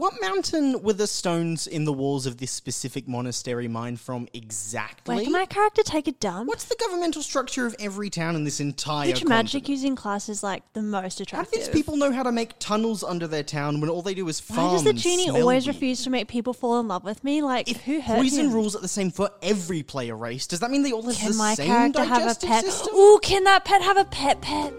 What 0.00 0.14
mountain 0.22 0.82
were 0.82 0.94
the 0.94 1.06
stones 1.06 1.66
in 1.66 1.84
the 1.84 1.92
walls 1.92 2.24
of 2.24 2.38
this 2.38 2.50
specific 2.50 3.06
monastery 3.06 3.68
mined 3.68 4.00
from 4.00 4.26
exactly? 4.32 5.16
Wait, 5.16 5.24
can 5.24 5.32
my 5.34 5.44
character 5.44 5.82
take 5.82 6.08
a 6.08 6.12
dump? 6.12 6.48
What's 6.48 6.64
the 6.64 6.76
governmental 6.80 7.22
structure 7.22 7.66
of 7.66 7.76
every 7.78 8.08
town 8.08 8.34
in 8.34 8.44
this 8.44 8.60
entire 8.60 9.08
Which 9.08 9.26
magic 9.26 9.68
using 9.68 9.94
class 9.94 10.30
is 10.30 10.42
like 10.42 10.62
the 10.72 10.80
most 10.80 11.20
attractive? 11.20 11.52
How 11.52 11.52
do 11.52 11.58
these 11.58 11.68
people 11.68 11.96
know 11.96 12.12
how 12.12 12.22
to 12.22 12.32
make 12.32 12.58
tunnels 12.58 13.04
under 13.04 13.26
their 13.26 13.42
town 13.42 13.82
when 13.82 13.90
all 13.90 14.00
they 14.00 14.14
do 14.14 14.26
is 14.28 14.40
farm? 14.40 14.68
Why 14.68 14.72
does 14.72 14.84
the 14.84 14.94
genie 14.94 15.28
always 15.28 15.68
refuse 15.68 16.02
to 16.04 16.10
make 16.10 16.28
people 16.28 16.54
fall 16.54 16.80
in 16.80 16.88
love 16.88 17.04
with 17.04 17.22
me? 17.22 17.42
Like, 17.42 17.68
who 17.68 18.00
hurt 18.00 18.16
Poison 18.16 18.46
him? 18.46 18.52
rules 18.54 18.74
are 18.74 18.80
the 18.80 18.88
same 18.88 19.10
for 19.10 19.30
every 19.42 19.82
player 19.82 20.16
race. 20.16 20.46
Does 20.46 20.60
that 20.60 20.70
mean 20.70 20.82
they 20.82 20.92
all 20.92 21.02
have 21.02 21.16
Can 21.16 21.32
the 21.32 21.36
my 21.36 21.54
same 21.54 21.66
character 21.66 22.04
have 22.04 22.22
a 22.22 22.24
digestive 22.24 22.48
pet? 22.48 22.64
system? 22.64 22.94
Ooh, 22.94 23.18
can 23.22 23.44
that 23.44 23.66
pet 23.66 23.82
have 23.82 23.98
a 23.98 24.06
pet 24.06 24.40
pet? 24.40 24.72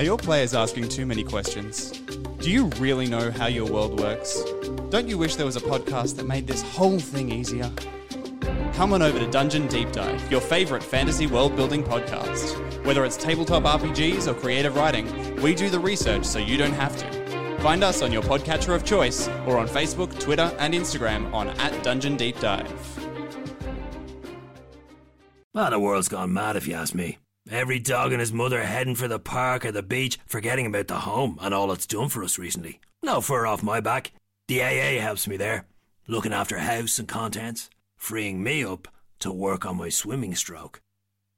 Are 0.00 0.02
your 0.02 0.16
players 0.16 0.54
asking 0.54 0.88
too 0.88 1.04
many 1.04 1.22
questions? 1.22 1.90
Do 2.38 2.50
you 2.50 2.68
really 2.78 3.06
know 3.06 3.30
how 3.30 3.48
your 3.48 3.70
world 3.70 4.00
works? 4.00 4.42
Don't 4.88 5.06
you 5.06 5.18
wish 5.18 5.36
there 5.36 5.44
was 5.44 5.56
a 5.56 5.60
podcast 5.60 6.16
that 6.16 6.26
made 6.26 6.46
this 6.46 6.62
whole 6.62 6.98
thing 6.98 7.30
easier? 7.30 7.70
Come 8.72 8.94
on 8.94 9.02
over 9.02 9.18
to 9.18 9.30
Dungeon 9.30 9.66
Deep 9.66 9.92
Dive, 9.92 10.32
your 10.32 10.40
favorite 10.40 10.82
fantasy 10.82 11.26
world 11.26 11.54
building 11.54 11.84
podcast. 11.84 12.56
Whether 12.86 13.04
it's 13.04 13.18
tabletop 13.18 13.64
RPGs 13.64 14.26
or 14.26 14.32
creative 14.32 14.74
writing, 14.74 15.36
we 15.42 15.54
do 15.54 15.68
the 15.68 15.78
research 15.78 16.24
so 16.24 16.38
you 16.38 16.56
don't 16.56 16.72
have 16.72 16.96
to. 16.96 17.58
Find 17.60 17.84
us 17.84 18.00
on 18.00 18.10
your 18.10 18.22
podcatcher 18.22 18.74
of 18.74 18.86
choice 18.86 19.28
or 19.46 19.58
on 19.58 19.68
Facebook, 19.68 20.18
Twitter, 20.18 20.50
and 20.58 20.72
Instagram 20.72 21.30
on 21.34 21.48
at 21.60 21.82
Dungeon 21.82 22.16
Deep 22.16 22.40
Dive. 22.40 22.72
Well, 25.52 25.70
the 25.70 25.78
world's 25.78 26.08
gone 26.08 26.32
mad 26.32 26.56
if 26.56 26.66
you 26.66 26.72
ask 26.72 26.94
me. 26.94 27.18
Every 27.50 27.80
dog 27.80 28.12
and 28.12 28.20
his 28.20 28.32
mother 28.32 28.62
heading 28.62 28.94
for 28.94 29.08
the 29.08 29.18
park 29.18 29.64
or 29.64 29.72
the 29.72 29.82
beach, 29.82 30.20
forgetting 30.24 30.66
about 30.66 30.86
the 30.86 31.00
home 31.00 31.36
and 31.42 31.52
all 31.52 31.72
it's 31.72 31.84
done 31.84 32.08
for 32.08 32.22
us 32.22 32.38
recently. 32.38 32.78
No 33.02 33.20
fur 33.20 33.44
off 33.44 33.60
my 33.60 33.80
back. 33.80 34.12
The 34.46 34.62
AA 34.62 35.00
helps 35.00 35.26
me 35.26 35.36
there, 35.36 35.66
looking 36.06 36.32
after 36.32 36.58
house 36.58 37.00
and 37.00 37.08
contents, 37.08 37.68
freeing 37.96 38.40
me 38.40 38.64
up 38.64 38.86
to 39.18 39.32
work 39.32 39.66
on 39.66 39.78
my 39.78 39.88
swimming 39.88 40.36
stroke. 40.36 40.80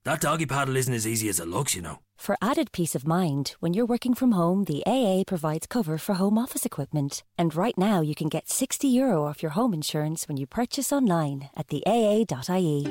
That 0.05 0.20
doggy 0.20 0.44
paddle 0.44 0.77
isn't 0.77 0.92
as 0.92 1.07
easy 1.07 1.31
as 1.31 1.40
it 1.40 1.48
looks, 1.48 1.75
you 1.75 1.81
know. 1.81 2.01
For 2.22 2.37
added 2.40 2.70
peace 2.70 2.94
of 2.94 3.04
mind, 3.04 3.56
when 3.58 3.74
you're 3.74 3.85
working 3.94 4.14
from 4.14 4.30
home, 4.30 4.62
the 4.66 4.85
AA 4.87 5.24
provides 5.26 5.66
cover 5.66 5.98
for 5.98 6.14
home 6.14 6.38
office 6.38 6.64
equipment. 6.64 7.24
And 7.37 7.52
right 7.52 7.76
now, 7.76 8.00
you 8.00 8.14
can 8.14 8.28
get 8.28 8.48
60 8.48 8.87
euro 8.87 9.24
off 9.24 9.42
your 9.42 9.50
home 9.50 9.74
insurance 9.74 10.28
when 10.28 10.37
you 10.37 10.46
purchase 10.46 10.92
online 10.92 11.50
at 11.56 11.66
the 11.66 11.82
AA.ie. 11.85 12.87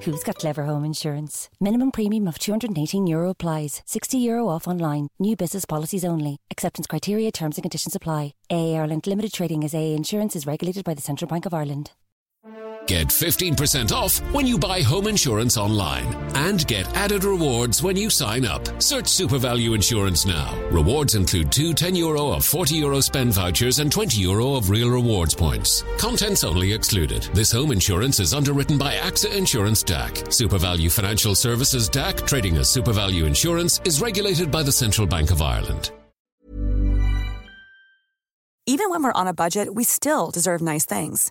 Who's 0.00 0.22
got 0.22 0.36
clever 0.36 0.64
home 0.64 0.86
insurance? 0.86 1.50
Minimum 1.60 1.90
premium 1.90 2.26
of 2.26 2.38
218 2.38 3.06
euro 3.06 3.28
applies. 3.28 3.82
60 3.84 4.16
euro 4.16 4.48
off 4.48 4.66
online. 4.66 5.08
New 5.18 5.36
business 5.36 5.66
policies 5.66 6.02
only. 6.02 6.38
Acceptance 6.50 6.86
criteria, 6.86 7.30
terms 7.30 7.58
and 7.58 7.64
conditions 7.64 7.94
apply. 7.94 8.32
AA 8.50 8.76
Ireland 8.76 9.06
Limited 9.06 9.34
Trading 9.34 9.62
as 9.62 9.74
AA 9.74 9.92
Insurance 9.94 10.34
is 10.34 10.46
regulated 10.46 10.84
by 10.84 10.94
the 10.94 11.02
Central 11.02 11.28
Bank 11.28 11.44
of 11.44 11.52
Ireland. 11.52 11.90
Get 12.90 13.06
15% 13.06 13.92
off 13.92 14.18
when 14.34 14.48
you 14.48 14.58
buy 14.58 14.82
home 14.82 15.06
insurance 15.06 15.56
online 15.56 16.12
and 16.34 16.66
get 16.66 16.92
added 16.96 17.22
rewards 17.22 17.84
when 17.84 17.96
you 17.96 18.10
sign 18.10 18.44
up. 18.44 18.66
Search 18.82 19.04
SuperValu 19.04 19.76
Insurance 19.76 20.26
now. 20.26 20.60
Rewards 20.72 21.14
include 21.14 21.52
two 21.52 21.72
10 21.72 21.94
euro 21.94 22.32
of 22.32 22.44
40 22.44 22.74
euro 22.74 23.00
spend 23.00 23.32
vouchers 23.32 23.78
and 23.78 23.92
20 23.92 24.20
euro 24.20 24.54
of 24.54 24.70
real 24.70 24.90
rewards 24.90 25.36
points. 25.36 25.84
Contents 25.98 26.42
only 26.42 26.72
excluded. 26.72 27.22
This 27.32 27.52
home 27.52 27.70
insurance 27.70 28.18
is 28.18 28.34
underwritten 28.34 28.76
by 28.76 28.94
AXA 28.96 29.36
Insurance 29.36 29.84
DAC. 29.84 30.10
SuperValu 30.26 30.90
Financial 30.90 31.36
Services 31.36 31.88
DAC, 31.88 32.26
trading 32.26 32.56
as 32.56 32.66
SuperValu 32.74 33.24
Insurance, 33.24 33.80
is 33.84 34.02
regulated 34.02 34.50
by 34.50 34.64
the 34.64 34.72
Central 34.72 35.06
Bank 35.06 35.30
of 35.30 35.40
Ireland. 35.40 35.92
Even 38.66 38.90
when 38.90 39.04
we're 39.04 39.12
on 39.12 39.28
a 39.28 39.32
budget, 39.32 39.72
we 39.72 39.84
still 39.84 40.32
deserve 40.32 40.60
nice 40.60 40.84
things. 40.84 41.30